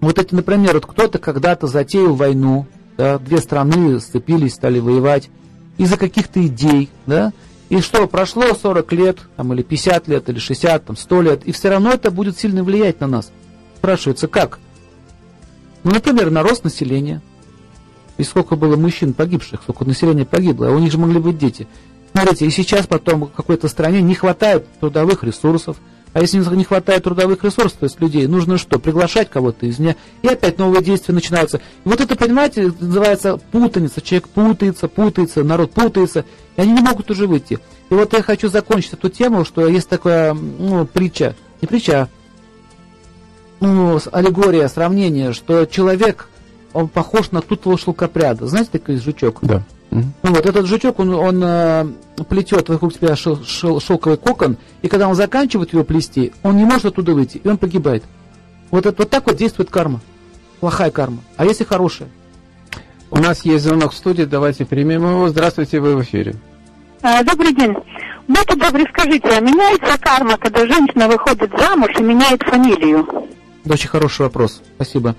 вот 0.00 0.18
эти, 0.18 0.34
например, 0.34 0.74
вот 0.74 0.86
кто-то 0.86 1.18
когда-то 1.18 1.66
затеял 1.66 2.14
войну, 2.14 2.66
да, 2.96 3.18
две 3.18 3.38
страны 3.38 3.98
сцепились, 4.00 4.54
стали 4.54 4.78
воевать 4.78 5.28
из-за 5.76 5.96
каких-то 5.96 6.46
идей, 6.46 6.88
да, 7.06 7.32
и 7.68 7.80
что, 7.80 8.06
прошло 8.06 8.54
40 8.54 8.92
лет, 8.92 9.18
там, 9.36 9.52
или 9.52 9.62
50 9.62 10.06
лет, 10.08 10.28
или 10.28 10.38
60, 10.38 10.84
там, 10.84 10.96
100 10.96 11.22
лет, 11.22 11.44
и 11.44 11.52
все 11.52 11.70
равно 11.70 11.90
это 11.90 12.10
будет 12.10 12.38
сильно 12.38 12.62
влиять 12.62 13.00
на 13.00 13.08
нас. 13.08 13.32
Спрашивается, 13.76 14.28
как? 14.28 14.60
Ну, 15.82 15.90
например, 15.90 16.30
на 16.30 16.42
рост 16.42 16.62
населения. 16.62 17.20
И 18.16 18.22
сколько 18.22 18.54
было 18.54 18.76
мужчин 18.76 19.12
погибших, 19.12 19.62
сколько 19.62 19.84
населения 19.84 20.24
погибло, 20.24 20.68
а 20.68 20.70
у 20.70 20.78
них 20.78 20.92
же 20.92 20.98
могли 20.98 21.18
быть 21.18 21.36
дети. 21.36 21.66
Смотрите, 22.14 22.46
и 22.46 22.50
сейчас 22.50 22.86
потом 22.86 23.24
в 23.24 23.32
какой-то 23.32 23.66
стране 23.66 24.00
не 24.00 24.14
хватает 24.14 24.66
трудовых 24.78 25.24
ресурсов. 25.24 25.78
А 26.12 26.20
если 26.20 26.38
не 26.38 26.62
хватает 26.62 27.02
трудовых 27.02 27.42
ресурсов, 27.42 27.72
то 27.72 27.86
есть 27.86 28.00
людей, 28.00 28.28
нужно 28.28 28.56
что? 28.56 28.78
Приглашать 28.78 29.28
кого-то 29.28 29.66
из 29.66 29.80
меня. 29.80 29.96
И 30.22 30.28
опять 30.28 30.58
новые 30.58 30.80
действия 30.80 31.12
начинаются. 31.12 31.56
И 31.56 31.88
вот 31.88 32.00
это, 32.00 32.14
понимаете, 32.14 32.72
называется 32.78 33.36
путаница. 33.50 34.00
Человек 34.00 34.28
путается, 34.28 34.86
путается, 34.86 35.42
народ 35.42 35.72
путается. 35.72 36.24
И 36.56 36.60
они 36.60 36.72
не 36.72 36.80
могут 36.80 37.10
уже 37.10 37.26
выйти. 37.26 37.58
И 37.90 37.94
вот 37.94 38.12
я 38.12 38.22
хочу 38.22 38.48
закончить 38.48 38.92
эту 38.92 39.08
тему, 39.08 39.44
что 39.44 39.66
есть 39.66 39.88
такая 39.88 40.34
ну, 40.34 40.86
притча. 40.86 41.34
Не 41.60 41.66
притча, 41.66 42.02
а 42.02 42.08
ну, 43.60 43.98
аллегория, 44.12 44.68
сравнение, 44.68 45.32
что 45.32 45.64
человек, 45.66 46.28
он 46.72 46.86
похож 46.86 47.32
на 47.32 47.40
тутого 47.40 47.76
шелкопряда. 47.76 48.46
Знаете 48.46 48.70
такой 48.70 48.98
жучок? 48.98 49.40
Да. 49.42 49.64
Ну, 49.94 50.04
вот 50.22 50.44
этот 50.44 50.66
жучок, 50.66 50.98
он, 50.98 51.14
он 51.14 51.40
э, 51.44 51.86
плетет 52.28 52.68
вокруг 52.68 52.92
себя 52.92 53.14
шел, 53.14 53.44
шел, 53.44 53.80
шелковый 53.80 54.18
кокон, 54.18 54.56
и 54.82 54.88
когда 54.88 55.08
он 55.08 55.14
заканчивает 55.14 55.72
его 55.72 55.84
плести, 55.84 56.32
он 56.42 56.56
не 56.56 56.64
может 56.64 56.86
оттуда 56.86 57.14
выйти, 57.14 57.38
и 57.38 57.46
он 57.46 57.58
погибает. 57.58 58.02
Вот, 58.72 58.86
это, 58.86 59.02
вот 59.02 59.10
так 59.10 59.26
вот 59.26 59.36
действует 59.36 59.70
карма. 59.70 60.00
Плохая 60.58 60.90
карма. 60.90 61.18
А 61.36 61.44
если 61.44 61.62
хорошая? 61.62 62.08
У 63.12 63.18
нас 63.18 63.44
есть 63.44 63.62
звонок 63.62 63.92
в 63.92 63.96
студии, 63.96 64.24
давайте 64.24 64.64
примем 64.64 65.08
его. 65.08 65.28
Здравствуйте, 65.28 65.78
вы 65.78 65.94
в 65.94 66.02
эфире. 66.02 66.34
А, 67.00 67.22
добрый 67.22 67.54
день. 67.54 67.74
Будьте 68.26 68.56
добры, 68.56 68.84
скажите, 68.90 69.28
а 69.28 69.40
меняется 69.40 69.96
карма, 70.00 70.36
когда 70.38 70.66
женщина 70.66 71.06
выходит 71.06 71.52
замуж 71.56 71.90
и 72.00 72.02
меняет 72.02 72.42
фамилию? 72.42 73.06
Очень 73.64 73.88
хороший 73.88 74.22
вопрос. 74.22 74.60
Спасибо. 74.74 75.14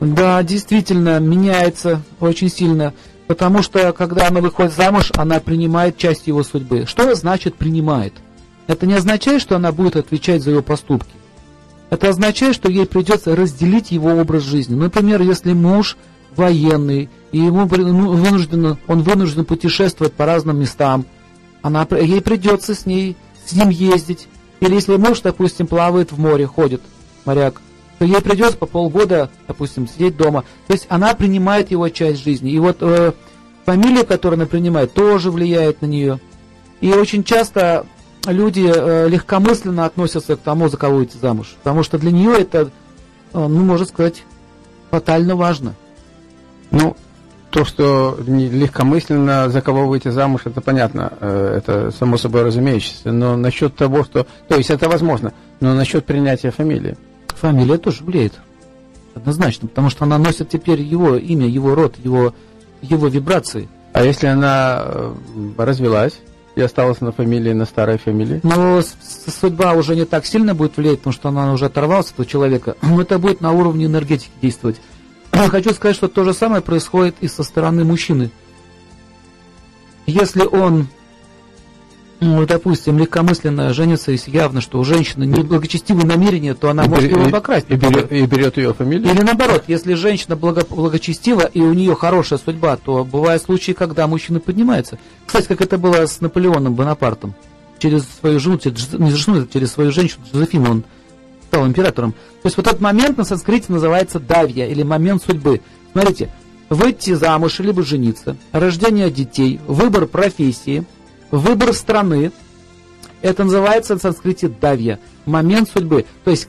Да, 0.00 0.42
действительно, 0.42 1.20
меняется 1.20 2.02
очень 2.18 2.48
сильно. 2.48 2.92
Потому 3.32 3.62
что, 3.62 3.94
когда 3.94 4.28
она 4.28 4.42
выходит 4.42 4.74
замуж, 4.74 5.10
она 5.16 5.40
принимает 5.40 5.96
часть 5.96 6.26
его 6.26 6.42
судьбы. 6.42 6.84
Что 6.86 7.14
значит 7.14 7.54
принимает? 7.54 8.12
Это 8.66 8.84
не 8.84 8.92
означает, 8.92 9.40
что 9.40 9.56
она 9.56 9.72
будет 9.72 9.96
отвечать 9.96 10.42
за 10.42 10.50
его 10.50 10.60
поступки. 10.60 11.14
Это 11.88 12.10
означает, 12.10 12.54
что 12.54 12.70
ей 12.70 12.84
придется 12.84 13.34
разделить 13.34 13.90
его 13.90 14.10
образ 14.10 14.42
жизни. 14.42 14.74
Например, 14.74 15.22
если 15.22 15.54
муж 15.54 15.96
военный, 16.36 17.08
и 17.32 17.38
ему 17.38 17.66
ну, 17.74 18.12
вынужден, 18.12 18.76
он 18.86 19.02
вынужден 19.02 19.46
путешествовать 19.46 20.12
по 20.12 20.26
разным 20.26 20.60
местам, 20.60 21.06
она, 21.62 21.88
ей 21.90 22.20
придется 22.20 22.74
с 22.74 22.84
ней, 22.84 23.16
с 23.46 23.54
ним 23.54 23.70
ездить. 23.70 24.28
Или 24.60 24.74
если 24.74 24.96
муж, 24.96 25.22
допустим, 25.22 25.66
плавает 25.66 26.12
в 26.12 26.18
море, 26.18 26.46
ходит, 26.46 26.82
моряк, 27.24 27.62
то 28.02 28.06
ей 28.06 28.20
придется 28.20 28.58
по 28.58 28.66
полгода, 28.66 29.30
допустим, 29.46 29.86
сидеть 29.86 30.16
дома. 30.16 30.42
То 30.66 30.72
есть 30.72 30.86
она 30.88 31.14
принимает 31.14 31.70
его 31.70 31.88
часть 31.88 32.24
жизни. 32.24 32.50
И 32.50 32.58
вот 32.58 32.78
э, 32.80 33.12
фамилия, 33.64 34.02
которую 34.02 34.38
она 34.38 34.46
принимает, 34.46 34.92
тоже 34.92 35.30
влияет 35.30 35.82
на 35.82 35.86
нее. 35.86 36.18
И 36.80 36.90
очень 36.90 37.22
часто 37.22 37.86
люди 38.26 38.68
э, 38.68 39.08
легкомысленно 39.08 39.84
относятся 39.84 40.34
к 40.34 40.40
тому, 40.40 40.68
за 40.68 40.78
кого 40.78 40.96
выйти 40.96 41.16
замуж. 41.16 41.54
Потому 41.62 41.84
что 41.84 41.96
для 41.96 42.10
нее 42.10 42.40
это, 42.40 42.62
э, 42.62 42.68
ну, 43.34 43.60
можно 43.60 43.86
сказать, 43.86 44.24
фатально 44.90 45.36
важно. 45.36 45.76
Ну, 46.72 46.96
то, 47.50 47.64
что 47.64 48.18
легкомысленно 48.26 49.48
за 49.48 49.60
кого 49.60 49.86
выйти 49.86 50.08
замуж, 50.08 50.40
это 50.46 50.60
понятно, 50.60 51.12
э, 51.20 51.54
это 51.58 51.92
само 51.92 52.16
собой 52.16 52.42
разумеющееся. 52.42 53.12
Но 53.12 53.36
насчет 53.36 53.76
того, 53.76 54.02
что... 54.02 54.26
То 54.48 54.56
есть 54.56 54.70
это 54.70 54.88
возможно, 54.88 55.32
но 55.60 55.72
насчет 55.74 56.04
принятия 56.04 56.50
фамилии. 56.50 56.96
Фамилия 57.42 57.76
тоже 57.76 58.04
влияет. 58.04 58.34
Однозначно, 59.16 59.66
потому 59.66 59.90
что 59.90 60.04
она 60.04 60.16
носит 60.16 60.48
теперь 60.48 60.80
его 60.80 61.16
имя, 61.16 61.46
его 61.46 61.74
род, 61.74 61.96
его, 61.98 62.34
его 62.80 63.08
вибрации. 63.08 63.68
А 63.92 64.04
если 64.04 64.28
она 64.28 65.12
развелась? 65.58 66.20
и 66.54 66.60
осталась 66.60 67.00
на 67.00 67.12
фамилии, 67.12 67.52
на 67.54 67.64
старой 67.64 67.96
фамилии? 67.96 68.40
Но 68.42 68.82
судьба 69.40 69.72
уже 69.72 69.96
не 69.96 70.04
так 70.04 70.26
сильно 70.26 70.54
будет 70.54 70.76
влиять, 70.76 70.98
потому 70.98 71.14
что 71.14 71.30
она 71.30 71.50
уже 71.52 71.64
оторвалась 71.64 72.08
от 72.08 72.12
этого 72.12 72.26
человека. 72.26 72.76
Но 72.82 73.00
это 73.00 73.18
будет 73.18 73.40
на 73.40 73.52
уровне 73.52 73.86
энергетики 73.86 74.30
действовать. 74.42 74.76
Хочу 75.32 75.72
сказать, 75.72 75.96
что 75.96 76.08
то 76.08 76.24
же 76.24 76.34
самое 76.34 76.60
происходит 76.60 77.16
и 77.22 77.28
со 77.28 77.42
стороны 77.42 77.84
мужчины. 77.84 78.30
Если 80.06 80.42
он 80.42 80.88
ну, 82.22 82.46
допустим, 82.46 82.98
легкомысленно 82.98 83.74
женится, 83.74 84.12
если 84.12 84.30
явно, 84.30 84.60
что 84.60 84.78
у 84.78 84.84
женщины 84.84 85.24
неблагочестивые 85.24 86.06
намерения, 86.06 86.54
то 86.54 86.70
она 86.70 86.84
и 86.84 86.88
может 86.88 87.10
его 87.10 87.24
обокрасть. 87.24 87.66
И 87.68 87.74
берет, 87.74 88.12
и 88.12 88.24
берет 88.26 88.56
ее 88.58 88.72
фамилию? 88.72 89.12
Или 89.12 89.22
наоборот, 89.22 89.64
если 89.66 89.94
женщина 89.94 90.36
благо, 90.36 90.64
благочестива 90.70 91.42
и 91.42 91.60
у 91.60 91.72
нее 91.72 91.96
хорошая 91.96 92.38
судьба, 92.38 92.76
то 92.76 93.04
бывают 93.04 93.42
случаи, 93.42 93.72
когда 93.72 94.06
мужчина 94.06 94.38
поднимается. 94.38 94.98
Кстати, 95.26 95.48
как 95.48 95.62
это 95.62 95.78
было 95.78 96.06
с 96.06 96.20
Наполеоном 96.20 96.74
Бонапартом. 96.74 97.34
Через 97.80 98.04
свою 98.20 98.38
жену, 98.38 98.60
не 98.98 99.10
жену, 99.10 99.44
через 99.52 99.72
свою 99.72 99.90
женщину 99.90 100.24
Жозефину 100.32 100.70
он 100.70 100.84
стал 101.48 101.66
императором. 101.66 102.12
То 102.12 102.46
есть 102.46 102.56
вот 102.56 102.68
этот 102.68 102.80
момент 102.80 103.18
на 103.18 103.24
санскрите 103.24 103.72
называется 103.72 104.20
давья, 104.20 104.68
или 104.68 104.84
момент 104.84 105.24
судьбы. 105.24 105.60
Смотрите, 105.90 106.30
выйти 106.70 107.14
замуж, 107.14 107.58
либо 107.58 107.82
жениться, 107.82 108.36
рождение 108.52 109.10
детей, 109.10 109.58
выбор 109.66 110.06
профессии– 110.06 110.84
выбор 111.32 111.72
страны, 111.72 112.30
это 113.22 113.42
называется 113.42 113.94
на 113.94 114.00
санскрите 114.00 114.48
давья, 114.48 115.00
момент 115.26 115.68
судьбы. 115.68 116.04
То 116.24 116.30
есть 116.30 116.48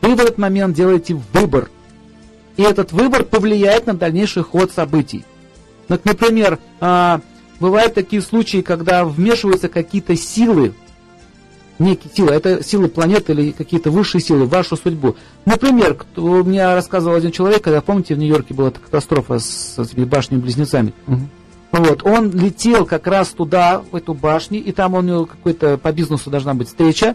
вы 0.00 0.16
в 0.16 0.20
этот 0.20 0.38
момент 0.38 0.74
делаете 0.74 1.20
выбор. 1.32 1.70
И 2.56 2.62
этот 2.62 2.90
выбор 2.92 3.22
повлияет 3.22 3.86
на 3.86 3.94
дальнейший 3.94 4.42
ход 4.42 4.72
событий. 4.72 5.24
Например, 5.88 6.58
а, 6.80 7.20
бывают 7.60 7.94
такие 7.94 8.22
случаи, 8.22 8.62
когда 8.62 9.04
вмешиваются 9.04 9.68
какие-то 9.68 10.16
силы, 10.16 10.72
некие 11.78 12.12
силы, 12.12 12.32
это 12.32 12.64
силы 12.64 12.88
планеты 12.88 13.32
или 13.32 13.52
какие-то 13.52 13.90
высшие 13.90 14.22
силы 14.22 14.46
в 14.46 14.48
вашу 14.48 14.76
судьбу. 14.76 15.16
Например, 15.44 15.94
кто, 15.94 16.42
мне 16.42 16.64
рассказывал 16.74 17.16
один 17.16 17.30
человек, 17.30 17.62
когда, 17.62 17.82
помните, 17.82 18.14
в 18.14 18.18
Нью-Йорке 18.18 18.54
была 18.54 18.70
катастрофа 18.70 19.38
с, 19.38 19.76
с 19.76 19.92
башнями-близнецами. 19.92 20.94
Угу. 21.06 21.20
Вот, 21.78 22.06
он 22.06 22.30
летел 22.30 22.86
как 22.86 23.06
раз 23.06 23.28
туда, 23.28 23.82
в 23.90 23.96
эту 23.96 24.14
башню, 24.14 24.62
и 24.62 24.72
там 24.72 24.94
у 24.94 25.02
него 25.02 25.26
какой-то 25.26 25.76
по 25.76 25.92
бизнесу 25.92 26.30
должна 26.30 26.54
быть 26.54 26.68
встреча, 26.68 27.14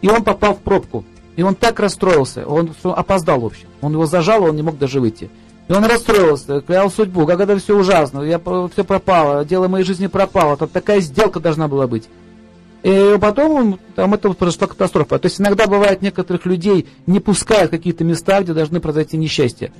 и 0.00 0.08
он 0.08 0.24
попал 0.24 0.54
в 0.54 0.60
пробку. 0.60 1.04
И 1.36 1.42
он 1.42 1.54
так 1.54 1.78
расстроился, 1.78 2.46
он 2.46 2.72
опоздал, 2.84 3.40
в 3.40 3.46
общем. 3.46 3.68
Он 3.80 3.92
его 3.92 4.06
зажал, 4.06 4.44
он 4.44 4.56
не 4.56 4.62
мог 4.62 4.78
даже 4.78 4.98
выйти. 5.00 5.30
И 5.68 5.72
он 5.72 5.84
расстроился, 5.84 6.62
клял 6.62 6.90
судьбу, 6.90 7.26
как 7.26 7.40
это 7.40 7.58
все 7.58 7.76
ужасно, 7.76 8.22
я, 8.22 8.40
все 8.72 8.82
пропало, 8.82 9.44
дело 9.44 9.68
моей 9.68 9.84
жизни 9.84 10.06
пропало, 10.06 10.56
там 10.56 10.68
такая 10.68 11.00
сделка 11.00 11.38
должна 11.38 11.68
была 11.68 11.86
быть. 11.86 12.08
И 12.82 13.18
потом 13.20 13.78
там 13.94 14.14
это 14.14 14.32
произошла 14.32 14.68
катастрофа. 14.68 15.18
То 15.18 15.26
есть 15.26 15.40
иногда 15.40 15.66
бывает 15.66 16.00
некоторых 16.00 16.46
людей 16.46 16.88
не 17.06 17.20
пускают 17.20 17.68
в 17.68 17.72
какие-то 17.72 18.04
места, 18.04 18.40
где 18.40 18.54
должны 18.54 18.80
произойти 18.80 19.18
несчастья. 19.18 19.70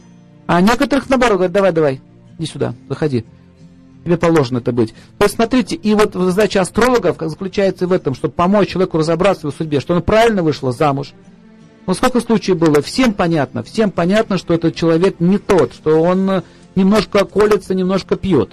А 0.46 0.60
некоторых 0.60 1.08
наоборот 1.08 1.36
говорят, 1.36 1.52
давай, 1.52 1.72
давай, 1.72 2.00
иди 2.38 2.46
сюда, 2.46 2.74
заходи 2.88 3.24
тебе 4.08 4.16
положено 4.16 4.58
это 4.58 4.72
быть. 4.72 4.94
То 5.18 5.24
есть, 5.24 5.36
смотрите, 5.36 5.76
и 5.76 5.94
вот 5.94 6.14
задача 6.14 6.60
астрологов 6.60 7.16
заключается 7.20 7.86
в 7.86 7.92
этом, 7.92 8.14
чтобы 8.14 8.34
помочь 8.34 8.70
человеку 8.70 8.98
разобраться 8.98 9.42
в 9.42 9.44
его 9.44 9.56
судьбе, 9.56 9.80
что 9.80 9.94
он 9.94 10.02
правильно 10.02 10.42
вышла 10.42 10.72
замуж. 10.72 11.12
Но 11.86 11.94
сколько 11.94 12.20
случаев 12.20 12.58
было? 12.58 12.82
Всем 12.82 13.14
понятно, 13.14 13.62
всем 13.62 13.90
понятно, 13.90 14.38
что 14.38 14.54
этот 14.54 14.74
человек 14.74 15.20
не 15.20 15.38
тот, 15.38 15.72
что 15.72 16.02
он 16.02 16.30
э, 16.30 16.42
немножко 16.74 17.24
колется, 17.24 17.74
немножко 17.74 18.16
пьет. 18.16 18.50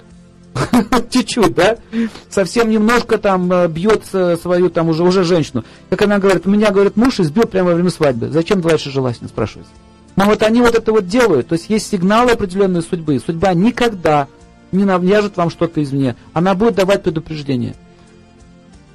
Чуть-чуть, 1.10 1.54
да? 1.54 1.76
Совсем 2.30 2.70
немножко 2.70 3.18
там 3.18 3.52
э, 3.52 3.68
бьет 3.68 4.04
свою 4.06 4.70
там 4.70 4.88
уже, 4.88 5.02
уже 5.02 5.22
женщину. 5.24 5.64
Как 5.90 6.02
она 6.02 6.18
говорит, 6.18 6.46
меня, 6.46 6.70
говорит, 6.70 6.96
муж 6.96 7.20
избил 7.20 7.44
прямо 7.44 7.70
во 7.70 7.74
время 7.74 7.90
свадьбы. 7.90 8.30
Зачем 8.30 8.62
дальше 8.62 8.90
жила 8.90 9.12
с 9.12 9.20
ним, 9.20 9.28
спрашивается. 9.28 9.72
Но 10.16 10.24
вот 10.24 10.42
они 10.42 10.62
вот 10.62 10.74
это 10.74 10.92
вот 10.92 11.06
делают. 11.06 11.48
То 11.48 11.54
есть 11.54 11.68
есть 11.68 11.90
сигналы 11.90 12.32
определенной 12.32 12.82
судьбы. 12.82 13.20
Судьба 13.24 13.52
никогда 13.52 14.28
не 14.72 14.84
навяжет 14.84 15.36
вам 15.36 15.50
что-то 15.50 15.82
извне. 15.82 16.16
Она 16.32 16.54
будет 16.54 16.74
давать 16.74 17.02
предупреждение. 17.02 17.74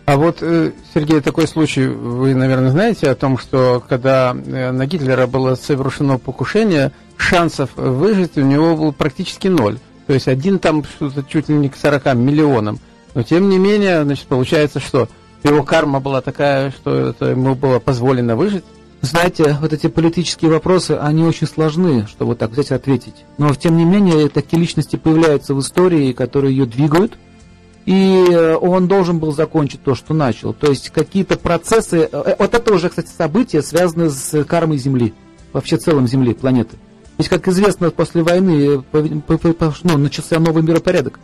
А 0.06 0.18
вот, 0.18 0.40
э, 0.42 0.72
Сергей, 0.94 1.22
такой 1.22 1.48
случай, 1.48 1.86
вы, 1.86 2.34
наверное, 2.34 2.72
знаете 2.72 3.10
о 3.10 3.16
том, 3.16 3.38
что 3.38 3.84
когда 3.88 4.36
э, 4.36 4.72
на 4.72 4.86
Гитлера 4.86 5.28
было 5.28 5.56
совершено 5.56 6.18
покушение, 6.18 6.92
шансов 7.18 7.70
выжить 7.76 8.38
у 8.38 8.42
него 8.42 8.76
был 8.76 8.94
практически 8.94 9.48
ноль. 9.48 9.80
То 10.08 10.14
есть 10.14 10.28
один 10.28 10.60
там 10.60 10.84
что-то 10.84 11.24
чуть 11.24 11.48
ли 11.50 11.56
не 11.56 11.70
к 11.70 11.78
40 11.78 12.16
миллионам. 12.16 12.80
Но 13.14 13.24
тем 13.24 13.50
не 13.50 13.58
менее, 13.58 14.04
значит, 14.04 14.26
получается, 14.26 14.80
что 14.80 15.08
его 15.44 15.64
карма 15.64 16.00
была 16.00 16.22
такая, 16.22 16.72
что 16.72 17.10
это 17.10 17.28
ему 17.28 17.56
было 17.56 17.80
позволено 17.80 18.36
выжить. 18.36 18.64
Знаете, 19.02 19.58
вот 19.60 19.74
эти 19.74 19.88
политические 19.88 20.52
вопросы, 20.52 20.92
они 20.92 21.24
очень 21.24 21.48
сложны, 21.48 22.06
чтобы 22.08 22.30
вот 22.30 22.40
так 22.40 22.52
взять 22.52 22.70
и 22.70 22.76
ответить. 22.76 23.26
Но, 23.40 23.54
тем 23.56 23.76
не 23.76 23.84
менее, 23.84 24.30
такие 24.30 24.60
личности 24.60 24.96
появляются 24.96 25.56
в 25.56 25.60
истории, 25.60 26.14
которые 26.14 26.56
ее 26.56 26.68
двигают, 26.68 27.18
и 27.88 28.28
э, 28.30 28.56
он 28.56 28.88
должен 28.88 29.18
был 29.18 29.32
закончить 29.32 29.82
то, 29.82 29.96
что 29.96 30.14
начал. 30.14 30.54
То 30.54 30.70
есть 30.70 30.92
какие-то 30.92 31.36
процессы... 31.36 32.10
Э, 32.12 32.24
э, 32.26 32.36
вот 32.38 32.54
это 32.54 32.74
уже, 32.74 32.90
кстати, 32.90 33.10
события, 33.10 33.64
связанные 33.64 34.12
с 34.12 34.44
кармой 34.44 34.78
Земли, 34.78 35.16
вообще 35.52 35.78
целым 35.78 36.08
Земли, 36.08 36.36
планеты. 36.36 36.78
Ведь, 37.18 37.28
как 37.28 37.48
известно, 37.48 37.90
после 37.90 38.22
войны 38.22 38.84
ну, 38.94 39.98
начался 39.98 40.40
новый 40.40 40.62
миропорядок. 40.62 41.20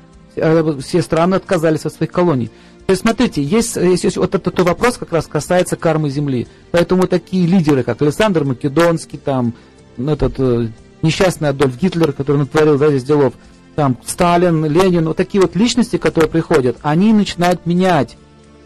Все 0.82 1.02
страны 1.02 1.36
отказались 1.36 1.86
от 1.86 1.94
своих 1.94 2.12
колоний. 2.12 2.52
То 2.88 2.92
есть, 2.92 3.02
смотрите, 3.02 3.44
есть, 3.44 3.76
есть, 3.76 4.06
есть 4.06 4.16
вот 4.16 4.34
этот 4.34 4.58
вопрос 4.62 4.98
как 4.98 5.12
раз 5.12 5.28
касается 5.28 5.76
кармы 5.76 6.10
Земли. 6.10 6.48
Поэтому 6.72 7.06
такие 7.06 7.46
лидеры, 7.46 7.84
как 7.84 8.02
Александр 8.02 8.46
Македонский, 8.46 9.18
там, 9.18 9.54
ну, 9.98 10.14
этот 10.14 10.36
э, 10.40 10.70
несчастный 11.02 11.50
Адольф 11.50 11.78
Гитлер, 11.78 12.14
который 12.14 12.38
натворил 12.38 12.78
да, 12.78 12.88
здесь 12.88 13.04
делов, 13.04 13.34
там, 13.76 13.98
Сталин, 14.06 14.64
Ленин, 14.64 15.06
вот 15.06 15.18
такие 15.18 15.42
вот 15.42 15.54
личности, 15.58 15.98
которые 15.98 16.30
приходят, 16.30 16.78
они 16.82 17.12
начинают 17.12 17.66
менять 17.66 18.16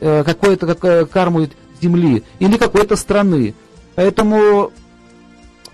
э, 0.01 0.23
какую-то 0.23 0.67
какую, 0.67 1.07
карму 1.07 1.47
Земли 1.81 2.21
или 2.37 2.57
какой-то 2.57 2.97
страны. 2.97 3.55
Поэтому, 3.95 4.71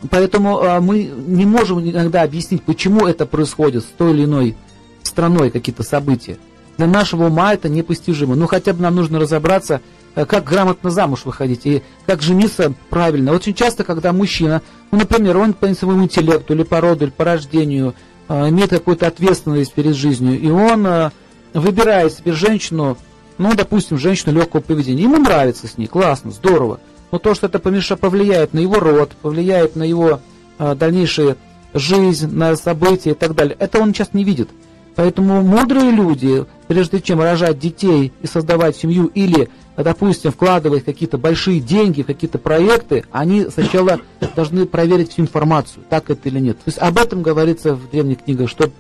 поэтому 0.09 0.59
э, 0.59 0.79
мы 0.79 1.03
не 1.03 1.45
можем 1.45 1.81
иногда 1.81 2.21
объяснить, 2.21 2.63
почему 2.63 3.07
это 3.07 3.25
происходит 3.25 3.83
с 3.83 3.87
той 3.87 4.13
или 4.13 4.23
иной 4.23 4.55
страной 5.03 5.51
какие-то 5.51 5.83
события. 5.83 6.37
Для 6.77 6.85
нашего 6.85 7.25
ума 7.25 7.53
это 7.53 7.69
непостижимо. 7.69 8.35
Ну, 8.35 8.45
хотя 8.47 8.73
бы 8.73 8.81
нам 8.81 8.95
нужно 8.95 9.19
разобраться, 9.19 9.81
э, 10.15 10.25
как 10.25 10.43
грамотно 10.43 10.91
замуж 10.91 11.25
выходить 11.25 11.65
и 11.65 11.81
как 12.05 12.21
жениться 12.21 12.73
правильно. 12.89 13.33
Очень 13.33 13.55
часто, 13.55 13.83
когда 13.83 14.13
мужчина, 14.13 14.61
ну, 14.91 14.99
например, 14.99 15.37
он 15.37 15.53
по 15.53 15.73
своему 15.73 16.03
интеллекту 16.03 16.53
или 16.53 16.63
по 16.63 16.79
роду, 16.79 17.05
или 17.05 17.11
по 17.11 17.25
рождению 17.25 17.95
э, 18.29 18.49
имеет 18.49 18.69
какую-то 18.69 19.07
ответственность 19.07 19.73
перед 19.73 19.95
жизнью, 19.95 20.39
и 20.39 20.49
он 20.49 20.85
э, 20.85 21.09
выбирает 21.53 22.13
себе 22.13 22.33
женщину, 22.33 22.95
ну, 23.39 23.55
допустим, 23.55 23.97
женщину 23.97 24.35
легкого 24.35 24.61
поведения, 24.61 25.03
ему 25.03 25.17
нравится 25.17 25.67
с 25.67 25.79
ней, 25.79 25.87
классно, 25.87 26.29
здорово. 26.29 26.79
Но 27.11 27.17
то, 27.17 27.33
что 27.33 27.47
это 27.47 27.57
помеша, 27.57 27.95
повлияет 27.95 28.53
на 28.53 28.59
его 28.59 28.75
род, 28.75 29.11
повлияет 29.21 29.75
на 29.75 29.83
его 29.83 30.19
дальнейшую 30.59 31.37
жизнь, 31.73 32.29
на 32.35 32.55
события 32.57 33.11
и 33.11 33.13
так 33.13 33.33
далее, 33.33 33.55
это 33.59 33.79
он 33.79 33.93
сейчас 33.93 34.13
не 34.13 34.25
видит. 34.25 34.49
Поэтому 34.97 35.43
мудрые 35.43 35.91
люди, 35.91 36.43
прежде 36.67 36.99
чем 36.99 37.21
рожать 37.21 37.59
детей 37.59 38.11
и 38.19 38.25
создавать 38.25 38.75
семью 38.75 39.05
или, 39.13 39.47
допустим, 39.77 40.31
вкладывать 40.31 40.83
какие-то 40.85 41.19
большие 41.19 41.59
деньги 41.59 42.01
в 42.01 42.07
какие-то 42.07 42.39
проекты, 42.39 43.05
они 43.11 43.45
сначала 43.53 43.99
должны 44.35 44.65
проверить 44.65 45.11
всю 45.11 45.21
информацию, 45.21 45.83
так 45.87 46.09
это 46.09 46.27
или 46.27 46.39
нет. 46.39 46.57
То 46.57 46.63
есть 46.65 46.79
об 46.79 46.97
этом 46.97 47.21
говорится 47.21 47.75
в 47.75 47.91
древних 47.91 48.23
книгах, 48.23 48.49
что 48.49 48.71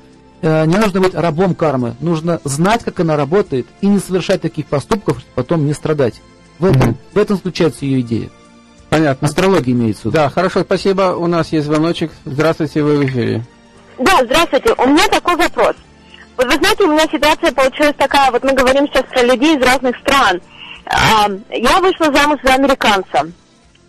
э, 0.41 0.65
не 0.65 0.77
нужно 0.77 1.01
быть 1.01 1.13
рабом 1.13 1.53
кармы, 1.53 1.95
нужно 1.99 2.41
знать, 2.43 2.83
как 2.83 2.99
она 2.99 3.15
работает, 3.15 3.67
и 3.81 3.85
не 3.85 3.99
совершать 3.99 4.41
таких 4.41 4.65
поступков, 4.65 5.19
чтобы 5.19 5.33
потом 5.35 5.67
не 5.67 5.73
страдать. 5.73 6.15
В 6.57 6.65
этом, 6.65 6.89
mm-hmm. 6.89 7.13
в 7.13 7.17
этом 7.17 7.35
заключается 7.37 7.85
ее 7.85 8.01
идея. 8.01 8.29
Понятно. 8.89 9.27
Астрология 9.27 9.75
имеется 9.75 10.01
в 10.01 10.05
виду. 10.05 10.15
Да, 10.15 10.29
хорошо, 10.29 10.61
спасибо. 10.61 11.15
У 11.15 11.27
нас 11.27 11.51
есть 11.51 11.67
звоночек. 11.67 12.11
Здравствуйте, 12.25 12.81
вы 12.81 12.97
в 12.97 13.05
эфире. 13.05 13.45
Да, 13.99 14.21
здравствуйте. 14.23 14.73
У 14.79 14.87
меня 14.87 15.07
такой 15.09 15.35
вопрос. 15.35 15.75
Вот 16.37 16.45
вы 16.45 16.53
знаете, 16.53 16.83
у 16.83 16.91
меня 16.93 17.03
ситуация 17.11 17.51
получилась 17.51 17.95
такая, 17.97 18.31
вот 18.31 18.43
мы 18.43 18.53
говорим 18.53 18.87
сейчас 18.87 19.03
про 19.05 19.23
людей 19.23 19.57
из 19.57 19.63
разных 19.63 19.97
стран. 19.97 20.39
А, 20.85 21.27
я 21.49 21.79
вышла 21.79 22.13
замуж 22.13 22.39
за 22.43 22.53
американца. 22.53 23.31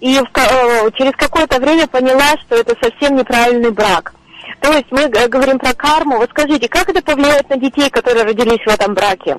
И 0.01 0.19
в, 0.19 0.39
э, 0.39 0.91
через 0.97 1.13
какое-то 1.17 1.61
время 1.61 1.87
поняла, 1.87 2.37
что 2.47 2.57
это 2.57 2.75
совсем 2.81 3.17
неправильный 3.17 3.71
брак. 3.71 4.15
То 4.61 4.73
есть 4.73 4.87
мы 4.91 5.09
говорим 5.09 5.59
про 5.59 5.75
карму. 5.75 6.17
Вот 6.17 6.31
скажите, 6.31 6.69
как 6.69 6.89
это 6.89 7.03
повлияет 7.03 7.49
на 7.51 7.59
детей, 7.59 7.91
которые 7.91 8.25
родились 8.25 8.65
в 8.65 8.69
этом 8.69 8.95
браке? 8.95 9.39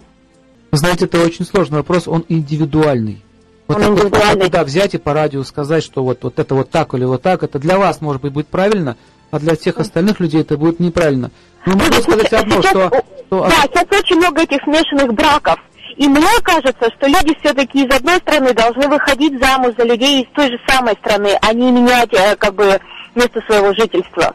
Вы 0.72 0.78
знаете, 0.78 1.06
это 1.06 1.20
очень 1.22 1.46
сложный 1.46 1.80
вопрос, 1.80 2.08
он 2.08 2.26
индивидуальный. 2.30 3.24
Вот 3.68 3.78
он 3.78 3.84
так 3.84 3.92
индивидуальный. 3.92 4.44
Вот, 4.44 4.52
да, 4.52 4.64
взять 4.64 4.94
и 4.94 4.98
по 4.98 5.14
радио 5.14 5.44
сказать, 5.44 5.84
что 5.84 6.04
вот, 6.04 6.24
вот 6.24 6.38
это 6.38 6.54
вот 6.54 6.70
так 6.70 6.94
или 6.94 7.06
вот 7.06 7.24
так, 7.24 7.42
это 7.42 7.58
для 7.58 7.80
вас, 7.80 8.02
может 8.02 8.22
быть, 8.22 8.34
будет 8.34 8.48
правильно, 8.48 8.98
а 9.32 9.40
для 9.40 9.56
всех 9.56 9.78
остальных 9.80 10.20
людей 10.20 10.42
это 10.42 10.58
будет 10.58 10.80
неправильно. 10.80 11.32
Ну, 11.66 11.74
могу 11.74 12.02
сказать 12.02 12.34
одно, 12.34 12.62
сейчас, 12.62 12.72
что, 12.72 13.04
что... 13.28 13.48
Да, 13.48 13.62
сейчас 13.64 14.00
очень 14.00 14.18
много 14.18 14.42
этих 14.42 14.62
смешанных 14.64 15.14
браков. 15.14 15.60
И 15.98 16.08
мне 16.08 16.28
кажется, 16.44 16.90
что 16.98 17.08
люди 17.08 17.36
все-таки 17.42 17.84
из 17.86 17.94
одной 17.94 18.18
страны 18.18 18.54
должны 18.54 18.88
выходить 18.88 19.38
замуж 19.42 19.74
за 19.78 19.84
людей 19.84 20.24
из 20.24 20.28
той 20.34 20.50
же 20.50 20.60
самой 20.68 20.94
страны, 20.94 21.38
а 21.42 21.54
не 21.54 21.72
менять 21.72 22.14
э, 22.14 22.36
как 22.38 22.56
бы 22.56 22.80
место 23.16 23.42
своего 23.48 23.74
жительства. 23.74 24.34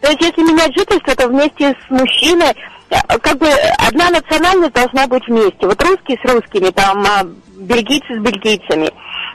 То 0.00 0.10
есть 0.10 0.22
если 0.22 0.42
менять 0.42 0.72
жительство, 0.74 1.14
то 1.16 1.28
вместе 1.28 1.76
с 1.86 1.90
мужчиной, 1.90 2.54
э, 2.90 2.96
как 3.20 3.38
бы 3.38 3.48
одна 3.88 4.10
национальность 4.10 4.72
должна 4.72 5.06
быть 5.08 5.26
вместе. 5.26 5.66
Вот 5.66 5.82
русские 5.82 6.16
с 6.24 6.32
русскими, 6.32 6.70
там 6.70 7.04
а, 7.04 7.26
бельгийцы 7.56 8.14
с 8.14 8.22
бельгийцами. 8.22 8.90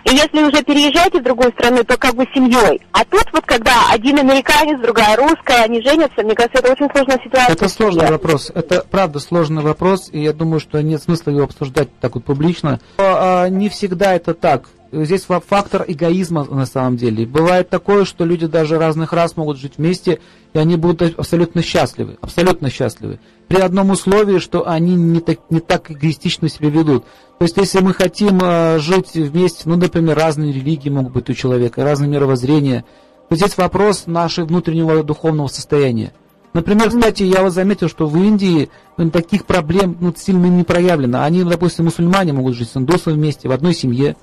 И 0.05 0.11
если 0.11 0.43
уже 0.43 0.63
переезжаете 0.63 1.19
в 1.19 1.23
другую 1.23 1.51
страну, 1.53 1.83
то 1.83 1.97
как 1.97 2.15
бы 2.15 2.25
семьей. 2.33 2.79
А 2.91 3.03
тут 3.05 3.25
вот 3.33 3.43
когда 3.45 3.89
один 3.91 4.19
американец, 4.19 4.79
другая 4.79 5.15
русская, 5.17 5.63
они 5.63 5.81
женятся, 5.81 6.23
мне 6.23 6.35
кажется, 6.35 6.59
это 6.59 6.71
очень 6.71 6.87
сложная 6.91 7.19
ситуация. 7.23 7.53
Это 7.53 7.67
сложный 7.67 8.11
вопрос. 8.11 8.51
Это 8.53 8.85
правда 8.89 9.19
сложный 9.19 9.63
вопрос, 9.63 10.09
и 10.11 10.21
я 10.21 10.31
думаю, 10.31 10.59
что 10.59 10.81
нет 10.81 11.01
смысла 11.01 11.31
его 11.31 11.43
обсуждать 11.43 11.89
так 11.99 12.13
вот 12.15 12.23
публично. 12.23 12.79
А, 12.99 13.49
не 13.49 13.67
всегда 13.69 14.13
это 14.13 14.35
так. 14.35 14.69
Здесь 15.03 15.23
фактор 15.23 15.83
эгоизма 15.87 16.45
на 16.45 16.65
самом 16.65 16.95
деле. 16.95 17.25
Бывает 17.25 17.69
такое, 17.69 18.05
что 18.05 18.23
люди 18.23 18.47
даже 18.47 18.77
разных 18.77 19.11
раз 19.11 19.35
могут 19.35 19.57
жить 19.57 19.73
вместе, 19.77 20.21
и 20.53 20.59
они 20.59 20.77
будут 20.77 21.19
абсолютно 21.19 21.61
счастливы. 21.61 22.17
Абсолютно 22.21 22.69
счастливы. 22.69 23.19
При 23.49 23.57
одном 23.57 23.89
условии, 23.89 24.39
что 24.39 24.67
они 24.67 24.95
не 24.95 25.19
так, 25.19 25.39
не 25.49 25.59
так 25.59 25.91
эгоистично 25.91 26.47
себя 26.47 26.69
ведут. 26.69 27.03
То 27.39 27.43
есть, 27.43 27.57
если 27.57 27.81
мы 27.81 27.93
хотим 27.93 28.39
э, 28.41 28.79
жить 28.79 29.13
вместе, 29.13 29.63
ну, 29.65 29.75
например, 29.75 30.17
разные 30.17 30.53
религии 30.53 30.89
могут 30.89 31.11
быть 31.11 31.29
у 31.29 31.33
человека, 31.33 31.83
разные 31.83 32.09
мировоззрения, 32.09 32.85
то 33.27 33.35
здесь 33.35 33.57
вопрос 33.57 34.03
нашего 34.07 34.45
внутреннего 34.45 35.03
духовного 35.03 35.47
состояния. 35.47 36.13
Например, 36.53 36.87
кстати, 36.89 37.23
я 37.23 37.41
вот 37.41 37.51
заметил, 37.51 37.89
что 37.89 38.07
в 38.07 38.15
Индии 38.15 38.69
ну, 38.95 39.11
таких 39.11 39.45
проблем 39.45 39.97
ну, 39.99 40.13
сильно 40.15 40.45
не 40.45 40.63
проявлено. 40.63 41.21
Они, 41.21 41.43
допустим, 41.43 41.83
мусульмане 41.83 42.31
могут 42.31 42.55
жить 42.55 42.69
с 42.69 42.77
индусом 42.77 43.15
вместе, 43.15 43.49
в 43.49 43.51
одной 43.51 43.73
семье. 43.73 44.15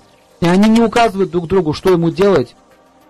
И 0.43 0.47
они 0.47 0.69
не 0.69 0.81
указывают 0.81 1.31
друг 1.31 1.47
другу, 1.47 1.73
что 1.73 1.91
ему 1.91 2.11
делать, 2.11 2.57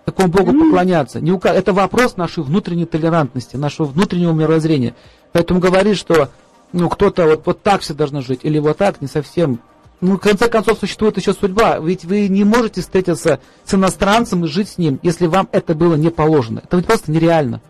какому 0.05 0.29
Богу 0.29 0.53
поклоняться. 0.53 1.19
Не 1.19 1.33
ука... 1.33 1.49
Это 1.49 1.73
вопрос 1.73 2.19
нашей 2.19 2.45
внутренней 2.45 2.85
толерантности, 2.85 3.57
нашего 3.57 3.87
внутреннего 3.87 4.33
мировоззрения. 4.33 4.95
Поэтому 5.33 5.59
говорит, 5.59 5.97
что 5.97 6.29
ну, 6.73 6.91
кто-то 6.91 7.25
вот, 7.25 7.43
вот 7.47 7.63
так 7.63 7.81
все 7.81 7.95
должно 7.95 8.21
жить, 8.21 8.41
или 8.43 8.59
вот 8.59 8.77
так, 8.77 9.01
не 9.01 9.09
совсем 9.09 9.61
ну, 10.03 10.17
в 10.17 10.19
конце 10.19 10.49
концов, 10.49 10.79
существует 10.79 11.17
еще 11.17 11.33
судьба. 11.33 11.79
Ведь 11.79 12.05
вы 12.05 12.29
не 12.29 12.45
можете 12.45 12.83
встретиться 12.83 13.41
с 13.65 13.73
иностранцем 13.73 14.45
и 14.45 14.49
жить 14.49 14.69
с 14.69 14.77
ним, 14.77 15.01
если 15.03 15.27
вам 15.27 15.49
это 15.53 15.75
было 15.75 15.95
не 15.95 16.11
положено. 16.11 16.61
Это 16.65 16.77
ведь 16.77 16.87
просто 16.87 17.11
нереально. 17.11 17.63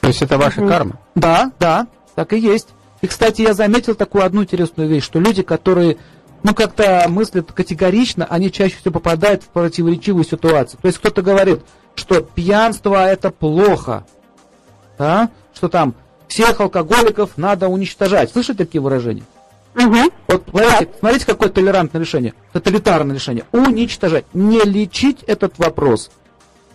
То 0.00 0.08
есть 0.08 0.20
это 0.20 0.36
ваша 0.36 0.66
карма? 0.66 0.98
Да, 1.14 1.52
да, 1.60 1.86
так 2.16 2.32
и 2.32 2.38
есть. 2.38 2.68
И, 3.02 3.06
кстати, 3.06 3.42
я 3.42 3.54
заметил 3.54 3.94
такую 3.94 4.24
одну 4.24 4.42
интересную 4.42 4.88
вещь, 4.88 5.04
что 5.04 5.20
люди, 5.20 5.42
которые 5.42 5.98
ну, 6.46 6.54
как-то 6.54 7.06
мыслят 7.08 7.50
категорично, 7.50 8.24
они 8.30 8.52
чаще 8.52 8.76
всего 8.76 8.92
попадают 8.92 9.42
в 9.42 9.48
противоречивую 9.48 10.24
ситуацию. 10.24 10.78
То 10.80 10.86
есть 10.86 10.98
кто-то 10.98 11.20
говорит, 11.20 11.62
что 11.96 12.20
пьянство 12.20 13.04
это 13.04 13.30
плохо, 13.32 14.06
да? 14.96 15.30
что 15.52 15.68
там 15.68 15.96
всех 16.28 16.60
алкоголиков 16.60 17.30
надо 17.36 17.66
уничтожать. 17.66 18.30
Слышите 18.30 18.58
такие 18.58 18.80
выражения? 18.80 19.24
Угу. 19.74 19.96
Вот 20.28 20.44
смотрите, 20.48 20.88
смотрите, 21.00 21.26
какое 21.26 21.48
толерантное 21.48 22.00
решение, 22.00 22.32
тоталитарное 22.52 23.16
решение. 23.16 23.44
Уничтожать. 23.50 24.26
Не 24.32 24.60
лечить 24.60 25.24
этот 25.24 25.58
вопрос, 25.58 26.12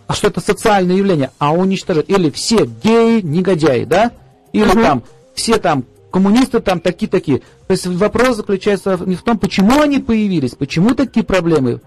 а 0.06 0.12
что 0.12 0.28
это 0.28 0.42
социальное 0.42 0.96
явление, 0.96 1.30
а 1.38 1.54
уничтожать. 1.54 2.10
Или 2.10 2.28
все 2.28 2.66
геи, 2.66 3.22
негодяи, 3.22 3.84
да? 3.84 4.12
Или 4.52 4.68
угу. 4.68 4.82
там 4.82 5.02
все 5.34 5.56
там 5.56 5.86
коммунисты 6.12 6.60
там 6.60 6.78
такие-такие. 6.78 7.38
То 7.66 7.72
есть 7.72 7.86
вопрос 7.86 8.36
заключается 8.36 8.98
не 9.04 9.16
в 9.16 9.22
том, 9.22 9.38
почему 9.38 9.80
они 9.80 9.98
появились, 9.98 10.52
почему 10.52 10.94
такие 10.94 11.24
проблемы, 11.24 11.80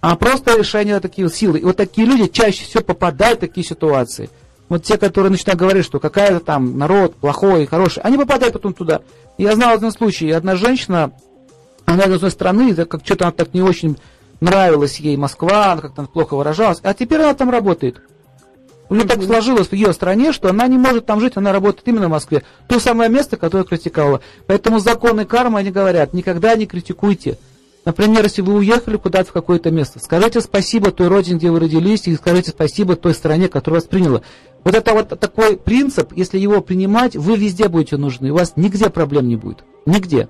а 0.00 0.14
просто 0.16 0.56
решение 0.56 1.00
таких 1.00 1.34
силы. 1.34 1.58
И 1.58 1.64
вот 1.64 1.76
такие 1.76 2.06
люди 2.06 2.28
чаще 2.28 2.64
всего 2.64 2.82
попадают 2.84 3.38
в 3.38 3.40
такие 3.40 3.66
ситуации– 3.66 4.30
вот 4.72 4.84
те, 4.84 4.96
которые 4.96 5.30
начинают 5.30 5.60
говорить, 5.60 5.84
что 5.84 6.00
какая-то 6.00 6.40
там 6.40 6.78
народ 6.78 7.16
плохой, 7.16 7.66
хороший, 7.66 8.02
они 8.02 8.16
попадают 8.16 8.54
потом 8.54 8.72
туда. 8.72 9.02
Я 9.36 9.54
знал 9.54 9.74
один 9.74 9.92
случай, 9.92 10.30
одна 10.30 10.56
женщина, 10.56 11.12
она 11.84 12.04
из 12.04 12.14
одной 12.14 12.30
страны, 12.30 12.74
как 12.86 13.04
что-то 13.04 13.24
она 13.26 13.32
так 13.32 13.52
не 13.52 13.60
очень 13.60 13.98
нравилась 14.40 14.98
ей 14.98 15.18
Москва, 15.18 15.72
она 15.72 15.82
как-то 15.82 16.04
плохо 16.04 16.36
выражалась, 16.36 16.80
а 16.82 16.94
теперь 16.94 17.20
она 17.20 17.34
там 17.34 17.50
работает. 17.50 18.00
У 18.92 18.94
нее 18.94 19.06
так 19.06 19.22
сложилось 19.22 19.68
в 19.68 19.72
ее 19.72 19.90
стране, 19.94 20.32
что 20.32 20.50
она 20.50 20.68
не 20.68 20.76
может 20.76 21.06
там 21.06 21.18
жить, 21.18 21.32
она 21.36 21.50
работает 21.50 21.88
именно 21.88 22.08
в 22.08 22.10
Москве. 22.10 22.42
То 22.68 22.78
самое 22.78 23.08
место, 23.08 23.38
которое 23.38 23.64
критиковала. 23.64 24.20
Поэтому 24.46 24.80
законы 24.80 25.24
кармы, 25.24 25.60
они 25.60 25.70
говорят, 25.70 26.12
никогда 26.12 26.54
не 26.56 26.66
критикуйте. 26.66 27.38
Например, 27.86 28.22
если 28.22 28.42
вы 28.42 28.52
уехали 28.52 28.98
куда-то 28.98 29.30
в 29.30 29.32
какое-то 29.32 29.70
место, 29.70 29.98
скажите 29.98 30.42
спасибо 30.42 30.90
той 30.90 31.08
родине, 31.08 31.38
где 31.38 31.50
вы 31.50 31.60
родились, 31.60 32.06
и 32.06 32.14
скажите 32.16 32.50
спасибо 32.50 32.94
той 32.94 33.14
стране, 33.14 33.48
которая 33.48 33.80
вас 33.80 33.88
приняла. 33.88 34.20
Вот 34.62 34.74
это 34.74 34.92
вот 34.92 35.18
такой 35.18 35.56
принцип, 35.56 36.12
если 36.14 36.38
его 36.38 36.60
принимать, 36.60 37.16
вы 37.16 37.38
везде 37.38 37.68
будете 37.68 37.96
нужны, 37.96 38.30
у 38.30 38.34
вас 38.34 38.52
нигде 38.56 38.90
проблем 38.90 39.26
не 39.26 39.36
будет. 39.36 39.64
Нигде. 39.86 40.28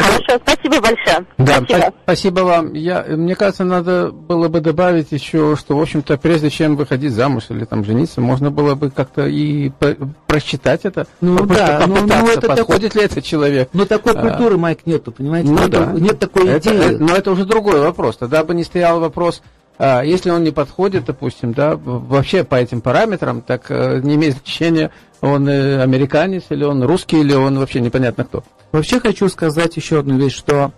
Хорошо, 0.00 0.42
спасибо 0.42 0.80
большое. 0.80 1.26
Да, 1.38 1.56
спасибо. 1.62 1.94
спасибо 2.04 2.40
вам. 2.40 2.72
Я, 2.72 3.04
мне 3.08 3.34
кажется, 3.34 3.64
надо 3.64 4.10
было 4.10 4.48
бы 4.48 4.60
добавить 4.60 5.12
еще, 5.12 5.56
что, 5.56 5.76
в 5.76 5.82
общем-то, 5.82 6.16
прежде 6.18 6.50
чем 6.50 6.76
выходить 6.76 7.12
замуж 7.12 7.44
или 7.50 7.64
там 7.64 7.84
жениться, 7.84 8.20
можно 8.20 8.50
было 8.50 8.74
бы 8.74 8.90
как-то 8.90 9.26
и 9.26 9.70
просчитать 10.26 10.84
это. 10.84 11.06
Ну 11.20 11.44
да, 11.46 11.84
ну, 11.86 12.06
ну 12.06 12.28
это 12.28 12.48
подходит 12.48 12.92
такой, 12.92 13.00
ли 13.00 13.06
этот 13.06 13.24
человек. 13.24 13.68
Но 13.72 13.84
такой 13.84 14.12
а, 14.14 14.20
культуры, 14.20 14.56
Майк, 14.56 14.80
нету, 14.86 15.12
понимаете? 15.12 15.50
Ну, 15.50 15.60
нет, 15.60 15.70
да. 15.70 15.92
нет 15.92 16.18
такой 16.18 16.48
это, 16.48 16.68
идеи. 16.68 16.94
Это, 16.94 17.02
но 17.02 17.14
это 17.14 17.30
уже 17.30 17.44
другой 17.44 17.80
вопрос. 17.80 18.16
Тогда 18.16 18.44
бы 18.44 18.54
не 18.54 18.64
стоял 18.64 19.00
вопрос 19.00 19.42
а, 19.82 20.02
если 20.02 20.28
он 20.28 20.44
не 20.44 20.50
подходит, 20.50 21.06
допустим, 21.06 21.54
да, 21.54 21.74
вообще 21.74 22.44
по 22.44 22.56
этим 22.56 22.82
параметрам, 22.82 23.40
так 23.40 23.70
э, 23.70 24.00
не 24.02 24.16
имеет 24.16 24.34
значения, 24.34 24.90
он 25.22 25.48
э, 25.48 25.82
американец 25.82 26.44
или 26.50 26.64
он 26.64 26.82
русский, 26.84 27.20
или 27.20 27.32
он 27.32 27.58
вообще 27.58 27.80
непонятно 27.80 28.24
кто. 28.24 28.44
Вообще 28.72 29.00
хочу 29.00 29.28
сказать 29.28 29.76
еще 29.76 29.98
одну 29.98 30.16
вещь, 30.16 30.36
что 30.36 30.72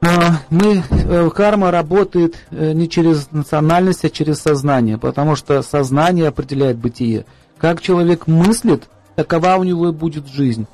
а, 0.00 0.40
мы, 0.50 0.82
э, 0.90 1.30
карма 1.30 1.70
работает 1.70 2.36
не 2.50 2.88
через 2.88 3.30
национальность, 3.30 4.04
а 4.04 4.10
через 4.10 4.40
сознание, 4.40 4.98
потому 4.98 5.36
что 5.36 5.62
сознание 5.62 6.28
определяет 6.28 6.78
бытие. 6.78 7.24
Как 7.58 7.80
человек 7.80 8.26
мыслит, 8.26 8.84
такова 9.14 9.56
у 9.56 9.64
него 9.64 9.92
будет 9.92 10.26
жизнь. 10.28 10.66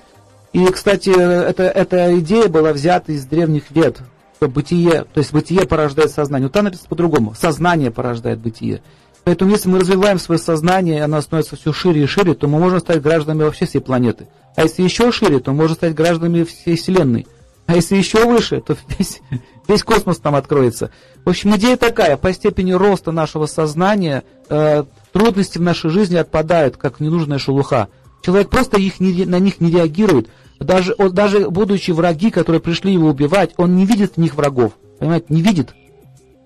И, 0.52 0.64
кстати, 0.66 1.10
это, 1.10 1.64
эта 1.64 2.18
идея 2.20 2.48
была 2.48 2.72
взята 2.72 3.12
из 3.12 3.26
древних 3.26 3.70
вед, 3.70 3.98
что 4.36 4.48
бытие, 4.48 5.04
то 5.12 5.18
есть 5.18 5.32
бытие 5.32 5.66
порождает 5.66 6.10
сознание. 6.10 6.46
Вот 6.46 6.52
там 6.52 6.64
написано 6.64 6.88
по-другому, 6.88 7.34
сознание 7.38 7.90
порождает 7.90 8.38
бытие. 8.38 8.82
Поэтому 9.28 9.50
если 9.50 9.68
мы 9.68 9.80
развиваем 9.80 10.18
свое 10.18 10.38
сознание, 10.38 10.96
и 10.96 11.00
оно 11.00 11.20
становится 11.20 11.54
все 11.54 11.70
шире 11.70 12.04
и 12.04 12.06
шире, 12.06 12.32
то 12.32 12.48
мы 12.48 12.58
можем 12.58 12.80
стать 12.80 13.02
гражданами 13.02 13.44
вообще 13.44 13.66
всей 13.66 13.80
планеты. 13.80 14.26
А 14.56 14.62
если 14.62 14.82
еще 14.82 15.12
шире, 15.12 15.38
то 15.38 15.52
можно 15.52 15.74
стать 15.74 15.94
гражданами 15.94 16.44
всей 16.44 16.76
Вселенной. 16.76 17.26
А 17.66 17.74
если 17.74 17.96
еще 17.96 18.24
выше, 18.24 18.62
то 18.62 18.74
весь, 18.98 19.20
весь 19.68 19.82
космос 19.82 20.16
там 20.16 20.34
откроется. 20.34 20.92
В 21.26 21.28
общем, 21.28 21.54
идея 21.56 21.76
такая, 21.76 22.16
по 22.16 22.32
степени 22.32 22.72
роста 22.72 23.12
нашего 23.12 23.44
сознания 23.44 24.24
э, 24.48 24.84
трудности 25.12 25.58
в 25.58 25.60
нашей 25.60 25.90
жизни 25.90 26.16
отпадают, 26.16 26.78
как 26.78 26.98
ненужная 26.98 27.36
шелуха. 27.36 27.88
Человек 28.22 28.48
просто 28.48 28.78
их 28.78 28.98
не, 28.98 29.26
на 29.26 29.38
них 29.40 29.60
не 29.60 29.70
реагирует. 29.70 30.30
Даже, 30.58 30.94
он, 30.96 31.12
даже 31.12 31.50
будучи 31.50 31.90
враги, 31.90 32.30
которые 32.30 32.62
пришли 32.62 32.94
его 32.94 33.10
убивать, 33.10 33.50
он 33.58 33.76
не 33.76 33.84
видит 33.84 34.14
в 34.14 34.16
них 34.16 34.36
врагов. 34.36 34.72
Понимаете, 34.98 35.26
не 35.28 35.42
видит. 35.42 35.74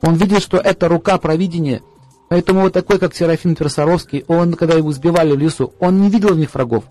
Он 0.01 0.17
видит, 0.17 0.43
что 0.43 0.57
это 0.57 0.89
рука 0.89 1.17
провидения. 1.19 1.81
Поэтому 2.33 2.63
вот 2.63 2.73
такой, 2.73 2.99
как 2.99 3.15
Серафим 3.15 3.55
Тверсаровский, 3.55 4.25
он, 4.27 4.55
когда 4.55 4.73
его 4.73 4.91
сбивали 4.91 5.33
в 5.33 5.39
лесу, 5.39 5.75
он 5.79 6.01
не 6.01 6.09
видел 6.09 6.31
в 6.31 6.39
них 6.39 6.55
врагов. 6.55 6.85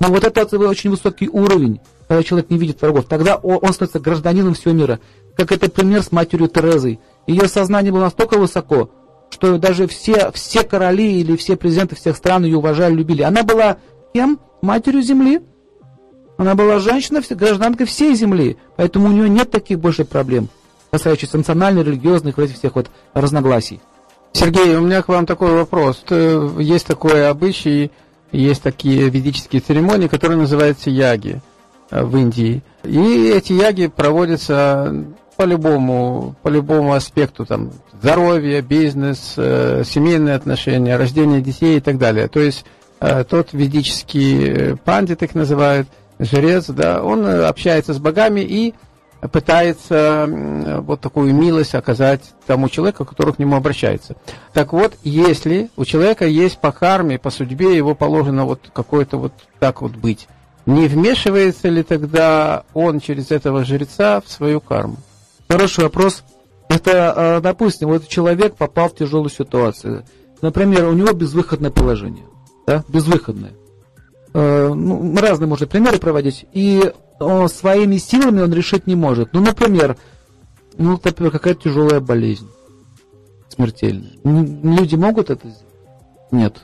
Но 0.00 0.08
вот 0.08 0.24
это 0.24 0.46
очень 0.66 0.88
высокий 0.88 1.28
уровень, 1.28 1.78
когда 2.08 2.22
человек 2.22 2.48
не 2.48 2.56
видит 2.56 2.80
врагов. 2.80 3.04
Тогда 3.04 3.36
он, 3.36 3.74
становится 3.74 4.00
гражданином 4.00 4.54
всего 4.54 4.72
мира. 4.72 4.98
Как 5.36 5.52
это 5.52 5.68
пример 5.68 6.02
с 6.02 6.10
матерью 6.10 6.48
Терезой. 6.48 7.00
Ее 7.26 7.48
сознание 7.48 7.92
было 7.92 8.04
настолько 8.04 8.38
высоко, 8.38 8.90
что 9.28 9.58
даже 9.58 9.86
все, 9.88 10.32
все 10.32 10.62
короли 10.62 11.20
или 11.20 11.36
все 11.36 11.56
президенты 11.56 11.94
всех 11.94 12.16
стран 12.16 12.46
ее 12.46 12.56
уважали, 12.56 12.94
любили. 12.94 13.20
Она 13.20 13.42
была 13.42 13.76
кем? 14.14 14.40
Матерью 14.62 15.02
Земли. 15.02 15.42
Она 16.38 16.54
была 16.54 16.78
женщина, 16.78 17.20
гражданкой 17.28 17.84
всей 17.84 18.14
Земли. 18.14 18.56
Поэтому 18.76 19.08
у 19.08 19.12
нее 19.12 19.28
нет 19.28 19.50
таких 19.50 19.78
больше 19.80 20.06
проблем, 20.06 20.48
касающихся 20.90 21.36
национальных, 21.36 21.86
религиозных, 21.86 22.38
вот 22.38 22.44
этих 22.44 22.56
всех 22.56 22.74
вот 22.74 22.86
разногласий. 23.12 23.82
Сергей, 24.36 24.76
у 24.76 24.82
меня 24.82 25.00
к 25.00 25.08
вам 25.08 25.24
такой 25.24 25.52
вопрос. 25.52 26.04
Есть 26.10 26.86
такой 26.86 27.26
обычай, 27.26 27.90
есть 28.32 28.62
такие 28.62 29.08
ведические 29.08 29.62
церемонии, 29.62 30.08
которые 30.08 30.36
называются 30.36 30.90
яги 30.90 31.40
э, 31.90 32.04
в 32.04 32.14
Индии. 32.18 32.62
И 32.84 33.32
эти 33.34 33.54
яги 33.54 33.86
проводятся 33.86 35.06
по 35.38 35.44
любому, 35.44 36.34
по 36.42 36.48
любому 36.48 36.92
аспекту, 36.92 37.46
там, 37.46 37.70
здоровье, 37.98 38.60
бизнес, 38.60 39.36
э, 39.38 39.84
семейные 39.86 40.34
отношения, 40.34 40.98
рождение 40.98 41.40
детей 41.40 41.78
и 41.78 41.80
так 41.80 41.96
далее. 41.96 42.28
То 42.28 42.40
есть 42.40 42.66
э, 43.00 43.24
тот 43.24 43.54
ведический 43.54 44.76
пандит 44.84 45.22
их 45.22 45.34
называют, 45.34 45.88
жрец, 46.18 46.66
да, 46.66 47.02
он 47.02 47.26
общается 47.26 47.94
с 47.94 47.98
богами 47.98 48.40
и 48.40 48.74
пытается 49.20 50.26
вот 50.82 51.00
такую 51.00 51.34
милость 51.34 51.74
оказать 51.74 52.20
тому 52.46 52.68
человеку, 52.68 53.04
который 53.04 53.34
к 53.34 53.38
нему 53.38 53.56
обращается. 53.56 54.16
Так 54.52 54.72
вот, 54.72 54.94
если 55.02 55.70
у 55.76 55.84
человека 55.84 56.26
есть 56.26 56.58
по 56.58 56.72
карме, 56.72 57.18
по 57.18 57.30
судьбе, 57.30 57.76
его 57.76 57.94
положено 57.94 58.44
вот 58.44 58.70
какое-то 58.72 59.16
вот 59.18 59.32
так 59.58 59.82
вот 59.82 59.92
быть, 59.92 60.28
не 60.66 60.88
вмешивается 60.88 61.68
ли 61.68 61.82
тогда 61.82 62.64
он 62.74 63.00
через 63.00 63.30
этого 63.30 63.64
жреца 63.64 64.20
в 64.20 64.30
свою 64.30 64.60
карму? 64.60 64.96
Хороший 65.48 65.84
вопрос. 65.84 66.24
Это, 66.68 67.36
а, 67.36 67.40
допустим, 67.40 67.88
вот 67.88 68.08
человек 68.08 68.56
попал 68.56 68.88
в 68.88 68.96
тяжелую 68.96 69.30
ситуацию. 69.30 70.04
Например, 70.42 70.86
у 70.86 70.92
него 70.92 71.12
безвыходное 71.12 71.70
положение. 71.70 72.24
Да? 72.66 72.84
Безвыходное. 72.88 73.52
Э, 74.34 74.72
ну, 74.74 75.16
разные 75.16 75.48
можно 75.48 75.66
примеры 75.66 75.98
проводить. 75.98 76.46
И 76.52 76.92
он, 77.18 77.48
своими 77.48 77.96
силами 77.96 78.40
он 78.40 78.52
решить 78.52 78.86
не 78.86 78.94
может. 78.94 79.32
Ну, 79.32 79.40
например, 79.40 79.96
ну, 80.78 81.00
например, 81.02 81.32
какая-то 81.32 81.62
тяжелая 81.62 82.00
болезнь. 82.00 82.48
Смертельная. 83.48 84.12
Люди 84.24 84.96
могут 84.96 85.30
это 85.30 85.48
сделать? 85.48 85.64
Нет. 86.30 86.56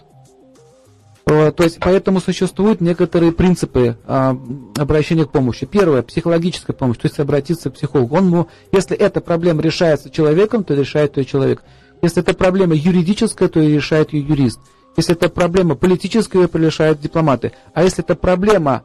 Э, 1.27 1.53
то 1.53 1.65
есть, 1.65 1.79
поэтому 1.81 2.21
существуют 2.21 2.81
некоторые 2.81 3.33
принципы 3.33 3.97
а, 4.05 4.37
обращения 4.77 5.25
к 5.25 5.31
помощи. 5.31 5.67
Первое, 5.67 6.03
психологическая 6.03 6.75
помощь, 6.75 6.99
то 6.99 7.07
есть 7.07 7.19
обратиться 7.21 7.71
к 7.71 7.75
психологу. 7.75 8.17
Он, 8.17 8.47
если 8.73 8.97
эта 8.97 9.21
проблема 9.21 9.62
решается 9.62 10.11
человеком, 10.11 10.65
то 10.65 10.75
решает 10.75 11.17
ее 11.17 11.25
человек. 11.25 11.62
Если 12.03 12.21
это 12.21 12.35
проблема 12.35 12.75
юридическая, 12.75 13.49
то 13.49 13.61
решает 13.61 14.12
ее 14.12 14.27
юрист. 14.27 14.61
Если 14.97 15.15
это 15.15 15.29
проблема 15.29 15.77
политическая, 15.77 16.47
то 16.49 16.59
решают 16.59 17.01
дипломаты. 17.01 17.53
А 17.73 17.83
если 17.83 18.05
это 18.05 18.15
проблема, 18.15 18.83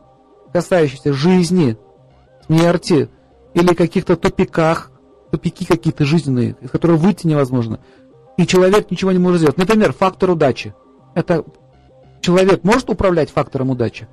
касающаяся 0.53 1.13
жизни, 1.13 1.77
смерти 2.45 3.09
или 3.53 3.73
каких-то 3.73 4.15
тупиках, 4.15 4.91
тупики 5.31 5.65
какие-то 5.65 6.05
жизненные, 6.05 6.55
из 6.61 6.69
которых 6.69 6.99
выйти 6.99 7.27
невозможно, 7.27 7.79
и 8.37 8.45
человек 8.45 8.91
ничего 8.91 9.11
не 9.11 9.19
может 9.19 9.39
сделать. 9.39 9.57
Например, 9.57 9.93
фактор 9.93 10.31
удачи. 10.31 10.73
Это 11.15 11.43
человек 12.21 12.63
может 12.63 12.89
управлять 12.89 13.31
фактором 13.31 13.71
удачи? 13.71 14.07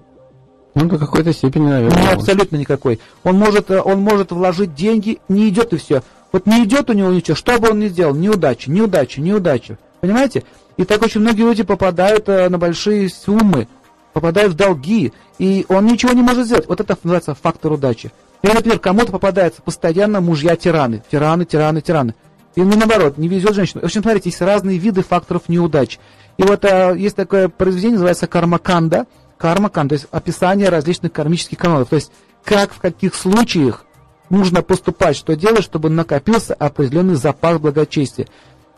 Ну, 0.75 0.87
до 0.87 0.99
какой-то 0.99 1.33
степени, 1.33 1.69
наверное. 1.69 2.03
Ну, 2.03 2.13
абсолютно 2.13 2.57
никакой. 2.57 2.99
Он 3.23 3.37
может, 3.37 3.71
э, 3.71 3.81
он 3.81 4.01
может 4.01 4.33
вложить 4.33 4.75
деньги, 4.75 5.19
не 5.29 5.49
идет 5.49 5.73
и 5.73 5.77
все. 5.77 6.03
Вот 6.33 6.47
не 6.47 6.65
идет 6.65 6.91
у 6.91 6.95
него 6.95 7.11
ничего, 7.11 7.37
что 7.37 7.61
бы 7.61 7.71
он 7.71 7.79
ни 7.79 7.87
сделал, 7.87 8.15
неудача, 8.15 8.71
неудача, 8.71 9.21
неудача. 9.21 9.79
Понимаете? 10.01 10.43
И 10.77 10.85
так 10.85 11.01
очень 11.03 11.21
многие 11.21 11.43
люди 11.43 11.63
попадают 11.63 12.29
э, 12.29 12.49
на 12.49 12.59
большие 12.59 13.09
суммы, 13.09 13.69
попадают 14.15 14.55
в 14.55 14.57
долги, 14.57 15.13
и 15.39 15.67
он 15.69 15.85
ничего 15.85 16.13
не 16.13 16.23
может 16.23 16.47
сделать. 16.47 16.67
Вот 16.69 16.81
это 16.81 16.97
называется 17.03 17.35
фактор 17.35 17.73
удачи. 17.73 18.11
Или, 18.43 18.53
например, 18.53 18.79
кому-то 18.79 19.13
попадаются 19.13 19.61
постоянно 19.61 20.21
мужья-тираны. 20.21 21.03
Тираны, 21.11 21.45
тираны, 21.45 21.83
тираны. 21.83 22.15
И 22.55 22.63
ну, 22.63 22.77
наоборот, 22.77 23.19
не 23.19 23.27
везет 23.27 23.55
женщину. 23.55 23.81
В 23.83 23.85
общем, 23.85 24.03
смотрите, 24.03 24.31
есть 24.31 24.41
разные 24.41 24.79
виды 24.79 25.03
факторов 25.03 25.49
неудач. 25.49 25.99
И 26.37 26.43
вот 26.45 26.65
а, 26.65 26.93
есть 26.93 27.17
такое 27.17 27.49
произведение, 27.49 27.95
называется 27.95 28.27
кармаканда. 28.27 29.07
Кармаканда, 29.37 29.97
то 29.97 30.01
есть 30.01 30.07
описание 30.13 30.69
различных 30.69 31.13
кармических 31.13 31.59
каналов. 31.59 31.89
То 31.89 31.97
есть 31.97 32.13
как, 32.45 32.73
в 32.73 32.79
каких 32.79 33.15
случаях 33.17 33.85
нужно 34.31 34.63
поступать, 34.63 35.17
что 35.17 35.35
делать, 35.35 35.65
чтобы 35.65 35.91
накопился 35.91 36.55
определенный 36.55 37.17
запас 37.17 37.59
благочестия. 37.59 38.29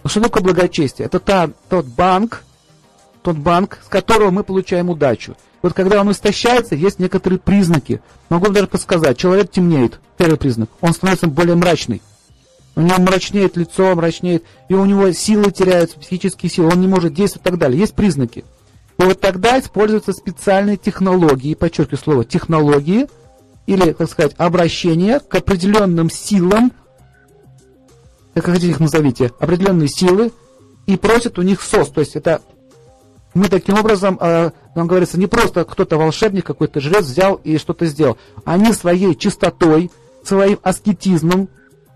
Но 0.03 0.09
что 0.09 0.23
такое 0.23 0.43
благочестие? 0.43 1.07
Это 1.07 1.21
та, 1.21 1.51
тот 1.69 1.85
банк, 1.87 2.45
тот 3.27 3.39
банк, 3.39 3.81
с 3.85 3.89
которого 3.89 4.31
мы 4.31 4.45
получаем 4.45 4.89
удачу. 4.89 5.37
Вот 5.61 5.73
когда 5.73 6.01
он 6.01 6.13
истощается, 6.13 6.77
есть 6.77 7.01
некоторые 7.01 7.41
признаки. 7.41 8.01
Могу 8.29 8.51
даже 8.51 8.69
подсказать. 8.69 9.19
Человек 9.19 9.51
темнеет. 9.51 9.99
Первый 10.17 10.37
признак. 10.37 10.71
Он 10.81 10.93
становится 10.93 11.27
более 11.27 11.57
мрачный. 11.57 12.03
У 12.77 12.83
него 12.83 12.99
мрачнеет 13.01 13.57
лицо, 13.57 13.97
мрачнеет, 13.97 14.45
и 14.69 14.75
у 14.75 14.85
него 14.85 15.11
силы 15.11 15.51
теряются, 15.51 15.99
психические 15.99 16.51
силы, 16.51 16.69
он 16.69 16.81
не 16.81 16.87
может 16.87 17.15
действовать 17.15 17.45
и 17.45 17.51
так 17.51 17.59
далее. 17.59 17.81
Есть 17.81 17.95
признаки. 17.95 18.45
И 18.97 19.03
вот 19.03 19.21
тогда 19.21 19.59
используются 19.59 20.13
специальные 20.13 20.77
технологии, 20.77 21.55
подчеркиваю 21.55 21.99
слово 21.99 22.25
технологии, 22.25 23.09
или, 23.67 23.93
так 23.93 24.09
сказать, 24.09 24.35
обращение 24.37 25.19
к 25.19 25.35
определенным 25.35 26.11
силам, 26.11 26.71
как 28.35 28.45
хотите 28.45 28.69
их 28.69 28.79
назовите, 28.79 29.33
определенные 29.41 29.89
силы, 29.89 30.31
и 30.87 30.97
просят 30.97 31.41
у 31.41 31.43
них 31.43 31.61
СОС. 31.61 31.89
То 31.89 32.03
есть 32.03 32.15
это 32.15 32.43
мы 33.37 33.49
таким 33.49 33.79
образом, 33.79 34.19
э, 34.21 34.51
нам 34.75 34.87
говорится, 34.87 35.19
не 35.19 35.27
просто 35.27 35.65
кто-то 35.65 35.99
волшебник, 35.99 36.47
какой-то 36.47 36.81
жрец 36.81 37.05
взял 37.05 37.35
и 37.35 37.59
что-то 37.59 37.85
сделал. 37.85 38.17
Они 38.47 38.73
своей 38.73 39.15
чистотой, 39.15 39.91
своим 40.25 40.59
аскетизмом, 40.63 41.51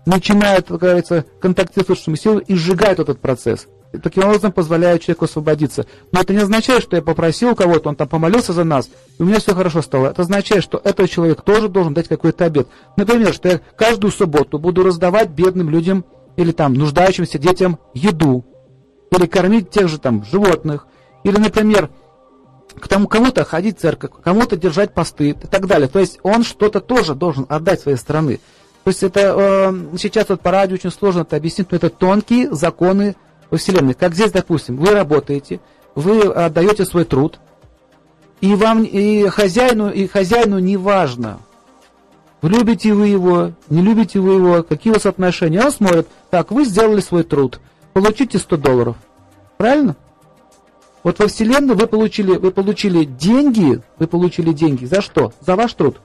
начинают, 0.05 0.67
как 0.67 0.79
говорится, 0.79 1.25
контактировать 1.39 1.87
с 1.87 1.89
высшими 1.89 2.15
силами 2.15 2.43
и 2.47 2.53
сжигают 2.53 2.99
этот 2.99 3.19
процесс. 3.19 3.67
И 3.91 3.97
таким 3.97 4.23
образом 4.23 4.51
позволяют 4.51 5.01
человеку 5.01 5.25
освободиться. 5.25 5.87
Но 6.11 6.21
это 6.21 6.31
не 6.31 6.39
означает, 6.39 6.83
что 6.83 6.95
я 6.95 7.01
попросил 7.01 7.55
кого-то, 7.55 7.89
он 7.89 7.95
там 7.95 8.07
помолился 8.07 8.53
за 8.53 8.63
нас, 8.63 8.89
и 9.17 9.23
у 9.23 9.25
меня 9.25 9.39
все 9.39 9.55
хорошо 9.55 9.81
стало. 9.81 10.07
Это 10.09 10.21
означает, 10.21 10.63
что 10.63 10.79
этот 10.83 11.09
человек 11.09 11.41
тоже 11.41 11.69
должен 11.69 11.93
дать 11.95 12.07
какой-то 12.07 12.45
обед. 12.45 12.67
Например, 12.97 13.33
что 13.33 13.49
я 13.49 13.61
каждую 13.75 14.11
субботу 14.11 14.59
буду 14.59 14.83
раздавать 14.83 15.29
бедным 15.29 15.69
людям 15.69 16.05
или 16.37 16.51
там 16.51 16.75
нуждающимся 16.75 17.39
детям 17.39 17.79
еду, 17.95 18.45
или 19.11 19.25
кормить 19.25 19.71
тех 19.71 19.89
же 19.89 19.97
там 19.97 20.23
животных, 20.23 20.87
или, 21.23 21.37
например, 21.37 21.89
к 22.79 22.87
тому 22.87 23.07
кому-то 23.07 23.43
ходить 23.43 23.77
в 23.77 23.81
церковь, 23.81 24.11
кому-то 24.23 24.55
держать 24.55 24.93
посты 24.93 25.29
и 25.29 25.33
так 25.33 25.67
далее. 25.67 25.87
То 25.87 25.99
есть 25.99 26.19
он 26.23 26.43
что-то 26.43 26.79
тоже 26.79 27.15
должен 27.15 27.45
отдать 27.49 27.81
своей 27.81 27.97
стороны. 27.97 28.39
То 28.83 28.89
есть 28.89 29.03
это 29.03 29.35
э, 29.37 29.97
сейчас 29.97 30.29
вот 30.29 30.41
по 30.41 30.51
радио 30.51 30.75
очень 30.75 30.91
сложно 30.91 31.21
это 31.21 31.35
объяснить, 31.35 31.71
но 31.71 31.77
это 31.77 31.89
тонкие 31.89 32.53
законы 32.53 33.15
Вселенной. 33.51 33.93
Как 33.93 34.15
здесь, 34.15 34.31
допустим, 34.31 34.77
вы 34.77 34.91
работаете, 34.91 35.59
вы 35.93 36.21
отдаете 36.21 36.85
свой 36.85 37.05
труд, 37.05 37.39
и 38.39 38.55
вам 38.55 38.83
и 38.83 39.27
хозяину, 39.27 39.91
и 39.91 40.07
хозяину 40.07 40.57
не 40.57 40.77
важно, 40.77 41.39
любите 42.41 42.93
вы 42.93 43.07
его, 43.07 43.51
не 43.69 43.81
любите 43.81 44.19
вы 44.19 44.33
его, 44.33 44.63
какие 44.63 44.91
у 44.91 44.95
вас 44.95 45.05
отношения. 45.05 45.61
Он 45.61 45.71
смотрит, 45.71 46.07
так, 46.31 46.51
вы 46.51 46.65
сделали 46.65 47.01
свой 47.01 47.23
труд, 47.23 47.59
получите 47.93 48.39
100 48.39 48.57
долларов. 48.57 48.95
Правильно? 49.57 49.95
Вот 51.03 51.19
во 51.19 51.27
Вселенной 51.27 51.75
вы 51.75 51.87
получили, 51.87 52.35
вы 52.37 52.51
получили 52.51 53.03
деньги, 53.05 53.81
вы 53.97 54.07
получили 54.07 54.51
деньги 54.51 54.85
за 54.85 55.01
что? 55.01 55.33
За 55.41 55.55
ваш 55.55 55.73
труд. 55.73 55.99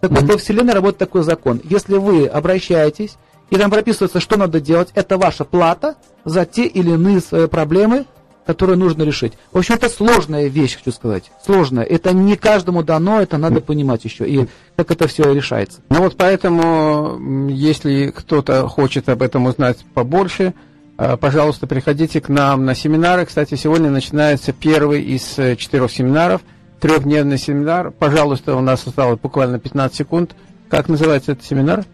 Так 0.00 0.10
вот, 0.10 0.22
во 0.22 0.36
Вселенной 0.36 0.74
работает 0.74 0.98
такой 0.98 1.22
закон. 1.22 1.60
Если 1.64 1.96
вы 1.96 2.26
обращаетесь, 2.26 3.16
и 3.50 3.56
там 3.56 3.70
прописывается, 3.70 4.18
что 4.18 4.36
надо 4.36 4.60
делать, 4.60 4.88
это 4.94 5.18
ваша 5.18 5.44
плата 5.44 5.96
за 6.24 6.44
те 6.44 6.66
или 6.66 6.90
иные 6.90 7.20
свои 7.20 7.46
проблемы, 7.46 8.06
которые 8.46 8.76
нужно 8.76 9.02
решить. 9.02 9.34
В 9.52 9.58
общем, 9.58 9.74
это 9.74 9.88
сложная 9.88 10.48
вещь, 10.48 10.76
хочу 10.76 10.90
сказать. 10.90 11.30
Сложная. 11.44 11.84
Это 11.84 12.12
не 12.12 12.36
каждому 12.36 12.82
дано, 12.82 13.20
это 13.20 13.38
надо 13.38 13.60
понимать 13.60 14.04
еще. 14.04 14.28
И 14.28 14.48
как 14.76 14.90
это 14.90 15.06
все 15.06 15.32
решается. 15.32 15.80
Ну 15.90 16.00
вот 16.00 16.16
поэтому, 16.16 17.48
если 17.48 18.08
кто-то 18.08 18.66
хочет 18.68 19.08
об 19.08 19.22
этом 19.22 19.46
узнать 19.46 19.78
побольше, 19.94 20.54
пожалуйста, 20.96 21.66
приходите 21.66 22.20
к 22.20 22.28
нам 22.28 22.64
на 22.64 22.74
семинары. 22.74 23.26
Кстати, 23.26 23.54
сегодня 23.54 23.90
начинается 23.90 24.52
первый 24.52 25.02
из 25.02 25.38
э, 25.38 25.56
четырех 25.56 25.90
семинаров, 25.90 26.42
трехдневный 26.80 27.38
семинар. 27.38 27.90
Пожалуйста, 27.90 28.54
у 28.56 28.60
нас 28.60 28.86
осталось 28.86 29.18
буквально 29.20 29.58
15 29.58 29.96
секунд. 29.96 30.36
Как 30.68 30.88
называется 30.88 31.32
этот 31.32 31.44
семинар? 31.44 31.84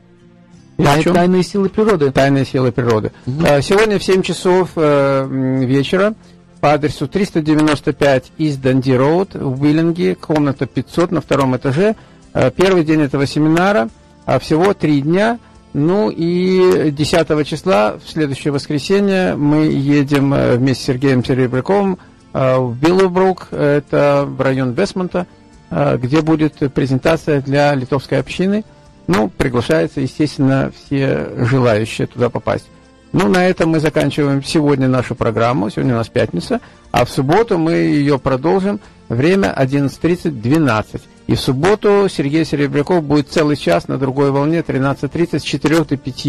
Тай, 0.76 1.02
тайные 1.02 1.42
силы 1.42 1.68
природы. 1.68 2.12
Тайные 2.12 2.44
силы 2.44 2.70
природы. 2.70 3.12
Угу. 3.26 3.62
Сегодня 3.62 3.98
в 3.98 4.04
7 4.04 4.22
часов 4.22 4.70
вечера 4.76 6.14
по 6.60 6.72
адресу 6.72 7.06
395 7.06 8.32
из 8.38 8.56
Данди 8.56 8.92
Роуд 8.92 9.34
в 9.34 9.62
Уиллинге, 9.62 10.14
комната 10.14 10.66
500 10.66 11.12
на 11.12 11.20
втором 11.20 11.56
этаже. 11.56 11.94
Э, 12.34 12.50
первый 12.50 12.84
день 12.84 13.02
этого 13.02 13.26
семинара, 13.26 13.88
а 14.26 14.38
всего 14.38 14.74
три 14.74 15.00
дня. 15.00 15.38
Ну 15.78 16.10
и 16.10 16.90
10 16.90 17.46
числа, 17.46 17.98
в 18.04 18.10
следующее 18.10 18.52
воскресенье, 18.52 19.36
мы 19.36 19.66
едем 19.66 20.34
э, 20.34 20.56
вместе 20.56 20.82
с 20.82 20.86
Сергеем 20.86 21.24
Серебряковым 21.24 21.98
э, 22.32 22.56
в 22.58 22.76
Билловбрук, 22.76 23.48
это 23.52 24.28
район 24.38 24.72
Вестмонта, 24.72 25.26
где 25.70 26.22
будет 26.22 26.54
презентация 26.72 27.42
для 27.42 27.74
литовской 27.74 28.18
общины. 28.18 28.64
Ну, 29.06 29.28
приглашается, 29.28 30.00
естественно, 30.00 30.72
все 30.74 31.28
желающие 31.44 32.06
туда 32.06 32.30
попасть. 32.30 32.66
Ну, 33.12 33.28
на 33.28 33.46
этом 33.46 33.70
мы 33.70 33.80
заканчиваем 33.80 34.42
сегодня 34.42 34.88
нашу 34.88 35.14
программу. 35.14 35.70
Сегодня 35.70 35.94
у 35.94 35.98
нас 35.98 36.08
пятница. 36.08 36.60
А 36.90 37.04
в 37.04 37.10
субботу 37.10 37.58
мы 37.58 37.72
ее 37.72 38.18
продолжим. 38.18 38.80
Время 39.08 39.54
11.30-12. 39.56 41.00
И 41.28 41.36
в 41.36 41.40
субботу 41.40 42.08
Сергей 42.10 42.44
Серебряков 42.44 43.04
будет 43.04 43.28
целый 43.28 43.56
час 43.56 43.86
на 43.86 43.98
другой 43.98 44.32
волне 44.32 44.58
13.30 44.58 45.38
с 45.38 45.42
4 45.42 45.84
до 45.84 45.96
5. 45.96 46.26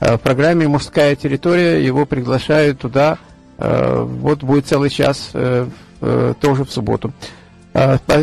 Э, 0.00 0.16
в 0.16 0.18
программе 0.18 0.68
«Мужская 0.68 1.16
территория» 1.16 1.82
его 1.82 2.04
приглашают 2.04 2.80
туда. 2.80 3.18
Э, 3.56 4.02
вот 4.02 4.42
будет 4.42 4.66
целый 4.66 4.90
час 4.90 5.30
э, 5.32 5.66
тоже 6.40 6.64
в 6.64 6.70
субботу. 6.70 7.12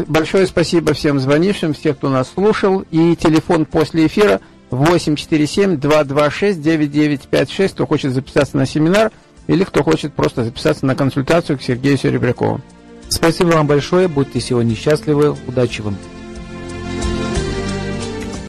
Большое 0.08 0.46
спасибо 0.46 0.94
всем 0.94 1.20
звонившим, 1.20 1.74
всех, 1.74 1.98
кто 1.98 2.10
нас 2.10 2.30
слушал. 2.32 2.84
И 2.92 3.16
телефон 3.16 3.66
после 3.66 4.06
эфира– 4.06 4.42
847-226-9956, 4.72 7.70
кто 7.70 7.88
хочет 7.88 8.14
записаться 8.14 8.58
на 8.58 8.66
семинар 8.66 9.14
или 9.48 9.64
кто 9.64 9.84
хочет 9.84 10.14
просто 10.14 10.44
записаться 10.44 10.86
на 10.86 10.96
консультацию 10.96 11.58
к 11.58 11.62
Сергею 11.62 11.98
Серебрякову. 11.98 12.60
Спасибо 13.10 13.50
вам 13.50 13.68
большое, 13.68 14.08
будьте 14.08 14.40
сегодня 14.40 14.76
счастливы, 14.76 15.36
удачи 15.48 15.82
вам. 15.82 15.98